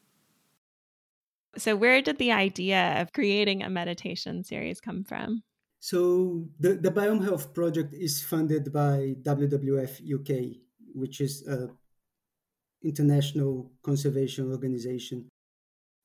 So, 1.57 1.75
where 1.75 2.01
did 2.01 2.17
the 2.17 2.31
idea 2.31 3.01
of 3.01 3.11
creating 3.11 3.63
a 3.63 3.69
meditation 3.69 4.43
series 4.43 4.79
come 4.79 5.03
from? 5.03 5.41
So, 5.79 6.47
the, 6.59 6.73
the 6.73 6.91
Biome 6.91 7.23
Health 7.23 7.53
project 7.53 7.93
is 7.93 8.21
funded 8.21 8.71
by 8.71 9.15
WWF 9.23 10.01
UK, 10.01 10.57
which 10.93 11.21
is 11.21 11.41
an 11.47 11.75
international 12.83 13.71
conservation 13.81 14.51
organization. 14.51 15.29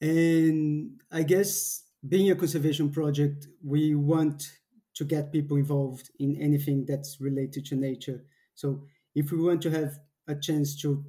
And 0.00 1.00
I 1.11 1.22
guess 1.22 1.83
being 2.09 2.30
a 2.30 2.37
conservation 2.37 2.90
project, 2.90 3.46
we 3.62 3.94
want 3.94 4.50
to 4.94 5.04
get 5.04 5.33
people 5.33 5.57
involved 5.57 6.11
in 6.18 6.37
anything 6.40 6.85
that's 6.87 7.20
related 7.20 7.66
to 7.66 7.76
nature. 7.76 8.24
So, 8.54 8.87
if 9.14 9.30
we 9.30 9.38
want 9.38 9.61
to 9.62 9.70
have 9.70 9.98
a 10.26 10.35
chance 10.35 10.80
to 10.80 11.04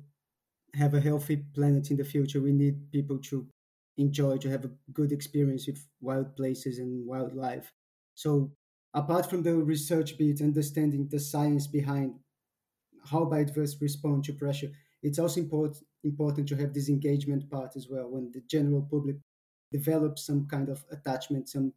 have 0.74 0.94
a 0.94 1.00
healthy 1.00 1.38
planet 1.38 1.90
in 1.90 1.98
the 1.98 2.04
future, 2.04 2.42
we 2.42 2.52
need 2.52 2.92
people 2.92 3.18
to 3.30 3.48
enjoy, 3.98 4.38
to 4.38 4.50
have 4.50 4.66
a 4.66 4.72
good 4.94 5.12
experience 5.12 5.68
with 5.68 5.88
wild 6.02 6.36
places 6.36 6.80
and 6.80 7.06
wildlife. 7.08 7.74
So, 8.16 8.54
apart 8.94 9.30
from 9.30 9.44
the 9.44 9.56
research 9.58 10.18
bit, 10.18 10.42
understanding 10.42 11.08
the 11.10 11.20
science 11.20 11.68
behind 11.68 12.20
how 13.06 13.26
biodiversity 13.26 13.82
respond 13.82 14.24
to 14.26 14.34
pressure, 14.34 14.72
it's 15.04 15.20
also 15.20 15.40
important 15.42 15.86
important 16.04 16.48
to 16.48 16.56
have 16.56 16.74
this 16.74 16.90
engagement 16.90 17.50
part 17.50 17.76
as 17.76 17.88
well 17.90 18.10
when 18.10 18.32
the 18.32 18.42
general 18.42 18.84
public 18.92 19.18
develops 19.72 20.24
some 20.26 20.48
kind 20.48 20.70
of 20.70 20.86
attachment, 20.92 21.50
some 21.50 21.74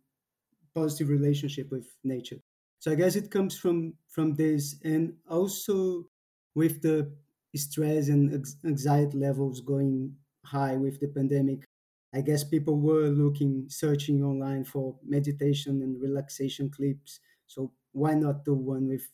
positive 0.74 1.08
relationship 1.08 1.70
with 1.70 1.88
nature. 2.04 2.40
So 2.80 2.92
I 2.92 2.94
guess 2.96 3.16
it 3.16 3.30
comes 3.30 3.58
from 3.58 3.94
from 4.08 4.34
this, 4.34 4.80
and 4.84 5.18
also 5.28 6.10
with 6.54 6.82
the 6.82 7.16
stress 7.56 8.08
and 8.08 8.44
anxiety 8.64 9.18
levels 9.18 9.60
going 9.60 10.16
high 10.44 10.76
with 10.76 11.00
the 11.00 11.08
pandemic, 11.08 11.64
I 12.12 12.20
guess 12.22 12.44
people 12.44 12.80
were 12.80 13.08
looking, 13.08 13.68
searching 13.68 14.22
online 14.24 14.64
for 14.64 14.98
meditation 15.04 15.82
and 15.82 16.00
relaxation 16.00 16.70
clips. 16.70 17.20
So 17.46 17.72
why 17.92 18.14
not 18.14 18.44
do 18.44 18.54
one 18.54 18.88
with 18.88 19.10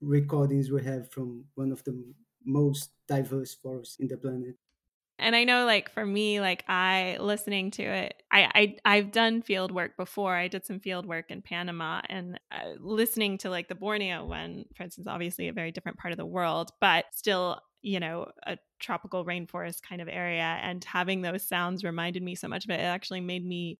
recordings 0.00 0.70
we 0.70 0.84
have 0.84 1.10
from 1.12 1.46
one 1.54 1.72
of 1.72 1.84
the 1.84 2.14
most 2.44 2.92
diverse 3.08 3.54
forests 3.54 3.98
in 4.00 4.08
the 4.08 4.16
planet? 4.18 4.56
And 5.22 5.36
I 5.36 5.44
know 5.44 5.64
like 5.64 5.90
for 5.90 6.04
me, 6.04 6.40
like 6.40 6.64
I 6.68 7.16
listening 7.20 7.70
to 7.72 7.82
it, 7.82 8.22
I, 8.30 8.76
I 8.84 8.96
I've 8.96 9.12
done 9.12 9.42
field 9.42 9.70
work 9.70 9.96
before. 9.96 10.34
I 10.34 10.48
did 10.48 10.66
some 10.66 10.80
field 10.80 11.06
work 11.06 11.30
in 11.30 11.42
Panama 11.42 12.02
and 12.08 12.38
uh, 12.50 12.72
listening 12.80 13.38
to 13.38 13.50
like 13.50 13.68
the 13.68 13.74
Borneo 13.74 14.24
one, 14.24 14.64
for 14.74 14.82
instance, 14.82 15.06
obviously 15.06 15.48
a 15.48 15.52
very 15.52 15.70
different 15.70 15.98
part 15.98 16.12
of 16.12 16.18
the 16.18 16.26
world, 16.26 16.72
but 16.80 17.06
still 17.12 17.60
you 17.82 17.98
know, 17.98 18.30
a 18.46 18.56
tropical 18.78 19.24
rainforest 19.24 19.82
kind 19.82 20.00
of 20.00 20.08
area. 20.08 20.58
And 20.62 20.82
having 20.84 21.22
those 21.22 21.42
sounds 21.42 21.82
reminded 21.82 22.22
me 22.22 22.36
so 22.36 22.46
much 22.48 22.64
of 22.64 22.70
it. 22.70 22.78
It 22.78 22.84
actually 22.84 23.20
made 23.20 23.44
me 23.44 23.78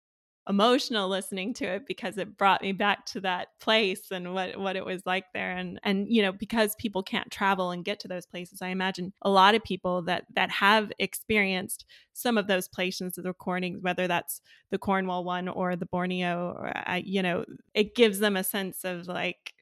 emotional 0.49 1.09
listening 1.09 1.55
to 1.55 1.65
it 1.65 1.87
because 1.87 2.19
it 2.19 2.37
brought 2.37 2.63
me 2.63 2.73
back 2.73 3.07
to 3.07 3.21
that 3.21 3.49
place 3.61 4.11
and 4.11 4.35
what 4.35 4.59
what 4.59 4.75
it 4.75 4.85
was 4.85 5.03
like 5.07 5.25
there. 5.33 5.53
And 5.53 5.79
and 5.85 6.09
you 6.09 6.21
know 6.21 6.33
because 6.33 6.75
people 6.77 7.03
can't 7.03 7.31
travel 7.31 7.71
and 7.71 7.85
get 7.85 8.01
to 8.01 8.09
those 8.09 8.27
places 8.27 8.61
i 8.61 8.69
imagine 8.69 9.13
a 9.23 9.31
lot 9.31 9.55
of 9.55 9.63
people 9.63 10.03
that 10.03 10.25
that 10.35 10.51
have 10.51 10.91
experienced 10.99 11.85
some 12.13 12.37
of 12.37 12.49
those 12.49 12.69
places 12.69 13.13
the 13.15 13.23
recordings 13.23 13.79
whether 13.83 14.09
that's 14.09 14.41
the 14.71 14.79
cornwall 14.79 15.25
one 15.25 15.49
or 15.49 15.77
the 15.77 15.87
borneo 15.87 16.57
or, 16.59 16.89
uh, 16.89 17.01
you 17.03 17.23
know 17.23 17.45
it 17.75 17.95
gives 17.95 18.19
them 18.19 18.37
a 18.37 18.45
sense 18.45 18.85
of 18.85 19.07
like 19.07 19.55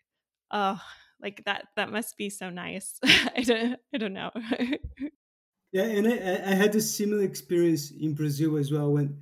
oh 0.50 0.80
like 1.20 1.42
that 1.44 1.66
that 1.76 1.92
must 1.92 2.16
be 2.16 2.30
so 2.30 2.48
nice. 2.48 2.98
I 3.04 3.42
don't 3.44 3.78
i 3.94 3.98
don't 3.98 4.14
know. 4.14 4.30
Yeah 5.72 5.84
and 5.84 6.08
I, 6.08 6.50
I 6.50 6.54
had 6.54 6.74
a 6.74 6.80
similar 6.80 7.22
experience 7.22 7.92
in 7.92 8.12
brazil 8.12 8.56
as 8.56 8.72
well 8.72 8.90
when 8.90 9.16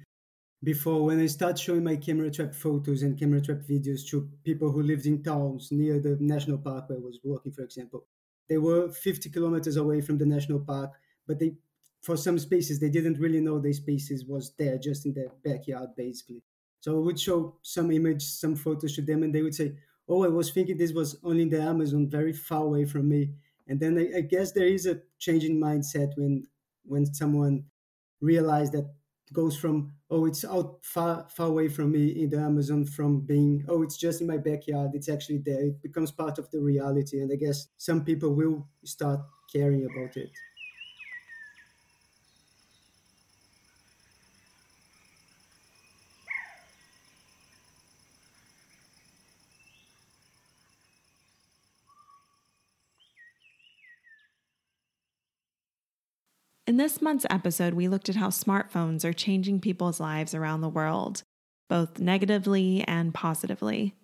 before 0.62 1.04
when 1.04 1.20
i 1.20 1.26
start 1.26 1.58
showing 1.58 1.84
my 1.84 1.96
camera 1.96 2.30
trap 2.30 2.54
photos 2.54 3.02
and 3.02 3.18
camera 3.18 3.40
trap 3.40 3.58
videos 3.58 4.06
to 4.08 4.28
people 4.44 4.70
who 4.70 4.82
lived 4.82 5.06
in 5.06 5.22
towns 5.22 5.68
near 5.70 6.00
the 6.00 6.16
national 6.20 6.58
park 6.58 6.88
where 6.88 6.98
i 6.98 7.00
was 7.00 7.20
working 7.24 7.52
for 7.52 7.62
example 7.62 8.06
they 8.48 8.58
were 8.58 8.88
50 8.88 9.30
kilometers 9.30 9.76
away 9.76 10.00
from 10.00 10.18
the 10.18 10.26
national 10.26 10.60
park 10.60 10.92
but 11.26 11.38
they 11.38 11.54
for 12.02 12.16
some 12.16 12.38
spaces 12.38 12.80
they 12.80 12.90
didn't 12.90 13.18
really 13.18 13.40
know 13.40 13.58
the 13.58 13.72
spaces 13.72 14.24
was 14.24 14.52
there 14.58 14.78
just 14.78 15.06
in 15.06 15.14
their 15.14 15.30
backyard 15.44 15.90
basically 15.96 16.42
so 16.80 16.96
i 16.96 17.00
would 17.00 17.20
show 17.20 17.56
some 17.62 17.90
image 17.90 18.22
some 18.22 18.56
photos 18.56 18.94
to 18.94 19.02
them 19.02 19.22
and 19.22 19.34
they 19.34 19.42
would 19.42 19.54
say 19.54 19.74
oh, 20.08 20.24
I 20.24 20.28
was 20.28 20.50
thinking 20.50 20.76
this 20.76 20.92
was 20.92 21.18
only 21.22 21.42
in 21.42 21.50
the 21.50 21.60
Amazon, 21.60 22.08
very 22.08 22.32
far 22.32 22.62
away 22.62 22.86
from 22.86 23.08
me. 23.08 23.30
And 23.66 23.78
then 23.78 23.98
I, 23.98 24.18
I 24.18 24.20
guess 24.22 24.52
there 24.52 24.66
is 24.66 24.86
a 24.86 25.00
change 25.18 25.44
in 25.44 25.60
mindset 25.60 26.16
when 26.16 26.46
when 26.84 27.04
someone 27.04 27.64
realizes 28.20 28.70
that 28.72 28.90
goes 29.32 29.56
from 29.56 29.92
oh 30.10 30.24
it's 30.26 30.44
out 30.44 30.78
far 30.82 31.26
far 31.30 31.48
away 31.48 31.68
from 31.68 31.92
me 31.92 32.08
in 32.22 32.30
the 32.30 32.38
amazon 32.38 32.84
from 32.84 33.20
being 33.20 33.64
oh 33.68 33.82
it's 33.82 33.96
just 33.96 34.20
in 34.20 34.26
my 34.26 34.36
backyard. 34.38 34.90
It's 34.94 35.08
actually 35.08 35.38
there. 35.38 35.60
It 35.62 35.82
becomes 35.82 36.10
part 36.12 36.38
of 36.38 36.50
the 36.50 36.60
reality. 36.60 37.20
And 37.20 37.30
i 37.32 37.36
guess 37.36 37.68
some 37.76 38.04
people 38.04 38.34
will 38.34 38.66
start 38.84 39.20
caring 39.52 39.84
about 39.84 40.16
it 40.16 40.30
In 56.68 56.76
this 56.76 57.00
month's 57.00 57.24
episode, 57.30 57.72
we 57.72 57.88
looked 57.88 58.10
at 58.10 58.16
how 58.16 58.28
smartphones 58.28 59.02
are 59.02 59.14
changing 59.14 59.58
people's 59.58 60.00
lives 60.00 60.34
around 60.34 60.60
the 60.60 60.68
world, 60.68 61.22
both 61.66 61.98
negatively 61.98 62.84
and 62.86 63.14
positively. 63.14 63.94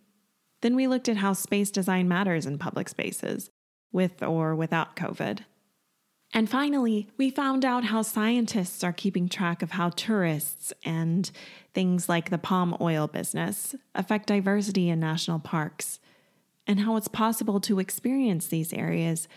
Then 0.63 0.75
we 0.75 0.87
looked 0.87 1.11
at 1.11 1.19
how 1.19 1.35
space 1.35 1.71
design 1.71 2.09
matters 2.09 2.47
in 2.47 2.57
public 2.57 2.89
spaces, 2.89 3.51
with 3.93 4.23
or 4.23 4.55
without 4.55 4.97
COVID. 4.97 5.41
And 6.33 6.49
finally, 6.49 7.07
we 7.19 7.29
found 7.29 7.67
out 7.67 7.85
how 7.85 8.01
scientists 8.01 8.83
are 8.83 8.95
keeping 8.95 9.29
track 9.29 9.61
of 9.61 9.73
how 9.73 9.91
tourists 9.91 10.73
and 10.87 11.31
things 11.75 12.09
like 12.09 12.31
the 12.31 12.39
palm 12.39 12.75
oil 12.81 13.07
business 13.07 13.75
affect 13.95 14.29
diversity 14.29 14.89
in 14.89 14.99
national 15.01 15.41
parks, 15.41 16.01
and 16.67 16.81
how 16.81 16.97
it's 16.97 17.09
possible 17.09 17.61
to 17.61 17.79
experience 17.79 18.47
these 18.47 18.73
areas 18.73 19.29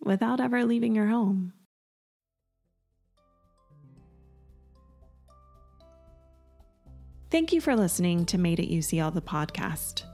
without 0.00 0.40
ever 0.40 0.64
leaving 0.64 0.96
your 0.96 1.06
home. 1.06 1.52
Thank 7.34 7.52
you 7.52 7.60
for 7.60 7.74
listening 7.74 8.24
to 8.26 8.38
Made 8.38 8.60
at 8.60 8.68
UCL, 8.68 9.12
the 9.12 9.20
podcast. 9.20 10.04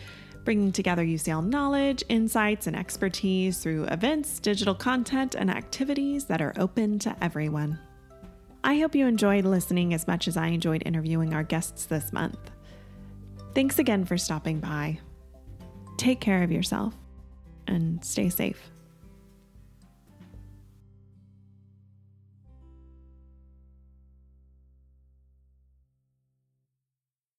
bringing 0.45 0.71
together 0.71 1.03
UCL 1.03 1.45
knowledge, 1.45 2.03
insights, 2.07 2.67
and 2.67 2.75
expertise 2.77 3.57
through 3.57 3.83
events, 3.85 4.39
digital 4.39 4.73
content, 4.73 5.35
and 5.35 5.51
activities 5.51 6.25
that 6.25 6.41
are 6.41 6.53
open 6.57 6.97
to 6.99 7.15
everyone. 7.21 7.77
I 8.63 8.79
hope 8.79 8.95
you 8.95 9.05
enjoyed 9.05 9.45
listening 9.45 9.93
as 9.93 10.07
much 10.07 10.27
as 10.27 10.37
I 10.37 10.47
enjoyed 10.47 10.83
interviewing 10.85 11.33
our 11.33 11.43
guests 11.43 11.85
this 11.85 12.13
month. 12.13 12.39
Thanks 13.53 13.79
again 13.79 14.05
for 14.05 14.17
stopping 14.17 14.59
by. 14.59 14.99
Take 15.97 16.19
care 16.19 16.43
of 16.43 16.51
yourself 16.51 16.93
and 17.67 18.03
stay 18.03 18.29
safe. 18.29 18.71